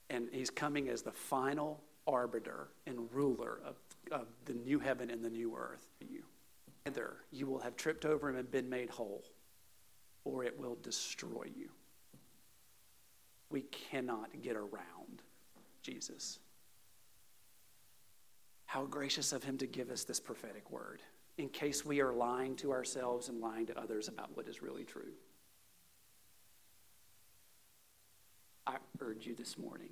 And 0.08 0.28
he's 0.32 0.50
coming 0.50 0.88
as 0.88 1.02
the 1.02 1.12
final 1.12 1.84
arbiter 2.06 2.68
and 2.86 3.08
ruler 3.12 3.60
of, 3.64 3.76
of 4.10 4.26
the 4.46 4.54
new 4.54 4.80
heaven 4.80 5.10
and 5.10 5.22
the 5.22 5.30
new 5.30 5.54
earth. 5.56 5.86
You. 6.00 6.24
Either 6.86 7.18
you 7.30 7.46
will 7.46 7.60
have 7.60 7.76
tripped 7.76 8.04
over 8.04 8.28
him 8.28 8.36
and 8.36 8.50
been 8.50 8.68
made 8.68 8.90
whole, 8.90 9.22
or 10.24 10.42
it 10.42 10.58
will 10.58 10.78
destroy 10.82 11.44
you. 11.54 11.68
We 13.50 13.62
cannot 13.62 14.42
get 14.42 14.56
around 14.56 15.22
Jesus. 15.82 16.38
How 18.66 18.84
gracious 18.84 19.32
of 19.32 19.42
him 19.42 19.58
to 19.58 19.66
give 19.66 19.90
us 19.90 20.04
this 20.04 20.20
prophetic 20.20 20.70
word 20.70 21.02
in 21.36 21.48
case 21.48 21.84
we 21.84 22.00
are 22.00 22.12
lying 22.12 22.54
to 22.56 22.70
ourselves 22.70 23.28
and 23.28 23.40
lying 23.40 23.66
to 23.66 23.78
others 23.78 24.08
about 24.08 24.36
what 24.36 24.46
is 24.46 24.62
really 24.62 24.84
true. 24.84 25.12
I 28.66 28.76
urge 29.00 29.26
you 29.26 29.34
this 29.34 29.58
morning 29.58 29.90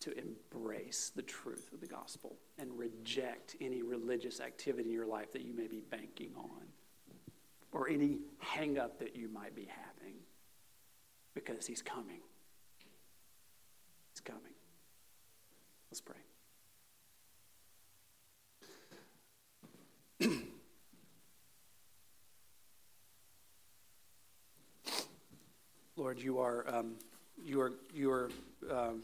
to 0.00 0.14
embrace 0.16 1.12
the 1.14 1.22
truth 1.22 1.70
of 1.74 1.80
the 1.80 1.86
gospel 1.86 2.36
and 2.58 2.70
reject 2.78 3.56
any 3.60 3.82
religious 3.82 4.40
activity 4.40 4.88
in 4.88 4.94
your 4.94 5.06
life 5.06 5.32
that 5.32 5.42
you 5.42 5.52
may 5.52 5.66
be 5.66 5.82
banking 5.90 6.30
on 6.36 6.62
or 7.72 7.88
any 7.88 8.18
hang 8.38 8.78
up 8.78 8.98
that 8.98 9.14
you 9.14 9.28
might 9.28 9.54
be 9.54 9.68
having 9.68 10.14
because 11.34 11.66
he's 11.66 11.82
coming. 11.82 12.20
He's 14.12 14.20
coming. 14.20 14.54
Let's 15.90 16.00
pray. 16.00 16.16
Lord, 25.96 26.20
you 26.20 26.38
are, 26.38 26.64
um, 26.72 26.94
you 27.42 27.60
are, 27.60 27.72
you 27.94 28.10
are, 28.10 28.30
um, 28.70 29.02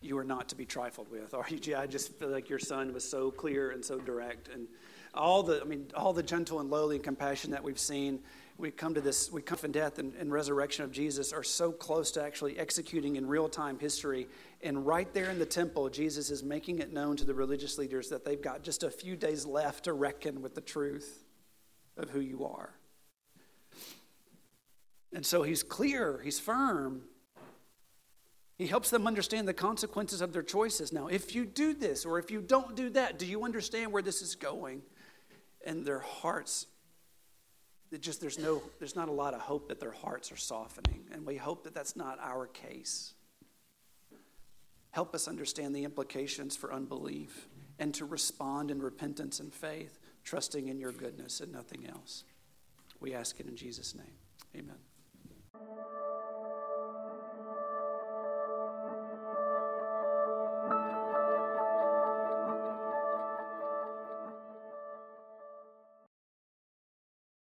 you 0.00 0.18
are 0.18 0.24
not 0.24 0.48
to 0.48 0.56
be 0.56 0.64
trifled 0.64 1.10
with, 1.10 1.34
are 1.34 1.44
you? 1.48 1.76
I 1.76 1.86
just 1.86 2.12
feel 2.18 2.28
like 2.28 2.48
your 2.48 2.58
son 2.58 2.92
was 2.92 3.08
so 3.08 3.30
clear 3.30 3.70
and 3.70 3.84
so 3.84 3.98
direct, 3.98 4.48
and 4.48 4.66
all 5.14 5.42
the, 5.42 5.60
I 5.60 5.64
mean, 5.64 5.86
all 5.94 6.12
the 6.12 6.22
gentle 6.22 6.60
and 6.60 6.70
lowly 6.70 6.96
and 6.96 7.04
compassion 7.04 7.50
that 7.50 7.62
we've 7.62 7.78
seen. 7.78 8.20
We 8.58 8.70
come 8.70 8.92
to 8.94 9.00
this, 9.00 9.32
we 9.32 9.40
come 9.40 9.56
from 9.56 9.72
death 9.72 9.98
and, 9.98 10.14
and 10.16 10.30
resurrection 10.30 10.84
of 10.84 10.92
Jesus 10.92 11.32
are 11.32 11.42
so 11.42 11.72
close 11.72 12.10
to 12.12 12.22
actually 12.22 12.58
executing 12.58 13.16
in 13.16 13.26
real 13.26 13.48
time 13.48 13.78
history. 13.78 14.28
And 14.62 14.86
right 14.86 15.12
there 15.14 15.30
in 15.30 15.38
the 15.38 15.46
temple, 15.46 15.88
Jesus 15.88 16.30
is 16.30 16.42
making 16.42 16.78
it 16.78 16.92
known 16.92 17.16
to 17.16 17.24
the 17.24 17.34
religious 17.34 17.78
leaders 17.78 18.10
that 18.10 18.24
they've 18.24 18.40
got 18.40 18.62
just 18.62 18.82
a 18.82 18.90
few 18.90 19.16
days 19.16 19.46
left 19.46 19.84
to 19.84 19.94
reckon 19.94 20.42
with 20.42 20.54
the 20.54 20.60
truth 20.60 21.24
of 21.96 22.10
who 22.10 22.20
you 22.20 22.44
are. 22.44 22.74
And 25.12 25.24
so 25.24 25.42
he's 25.42 25.62
clear, 25.62 26.20
he's 26.22 26.38
firm. 26.38 27.02
He 28.56 28.66
helps 28.66 28.90
them 28.90 29.06
understand 29.06 29.48
the 29.48 29.54
consequences 29.54 30.20
of 30.20 30.34
their 30.34 30.42
choices. 30.42 30.92
Now, 30.92 31.06
if 31.06 31.34
you 31.34 31.46
do 31.46 31.72
this 31.72 32.04
or 32.04 32.18
if 32.18 32.30
you 32.30 32.42
don't 32.42 32.76
do 32.76 32.90
that, 32.90 33.18
do 33.18 33.24
you 33.24 33.44
understand 33.44 33.90
where 33.90 34.02
this 34.02 34.20
is 34.20 34.34
going? 34.34 34.82
And 35.66 35.84
their 35.84 36.00
hearts, 36.00 36.66
it 37.90 38.00
just 38.00 38.20
there's 38.20 38.38
no 38.38 38.62
there's 38.78 38.96
not 38.96 39.08
a 39.08 39.12
lot 39.12 39.34
of 39.34 39.40
hope 39.40 39.68
that 39.68 39.80
their 39.80 39.92
hearts 39.92 40.32
are 40.32 40.36
softening, 40.36 41.04
and 41.12 41.26
we 41.26 41.36
hope 41.36 41.64
that 41.64 41.74
that's 41.74 41.96
not 41.96 42.18
our 42.22 42.46
case. 42.46 43.14
Help 44.90 45.14
us 45.14 45.28
understand 45.28 45.74
the 45.74 45.84
implications 45.84 46.56
for 46.56 46.72
unbelief 46.72 47.48
and 47.78 47.94
to 47.94 48.04
respond 48.04 48.70
in 48.70 48.82
repentance 48.82 49.40
and 49.40 49.52
faith, 49.52 49.98
trusting 50.24 50.68
in 50.68 50.78
your 50.78 50.92
goodness 50.92 51.40
and 51.40 51.52
nothing 51.52 51.86
else. 51.86 52.24
We 53.00 53.14
ask 53.14 53.40
it 53.40 53.46
in 53.46 53.56
Jesus' 53.56 53.94
name. 53.94 54.12
Amen. 54.56 56.09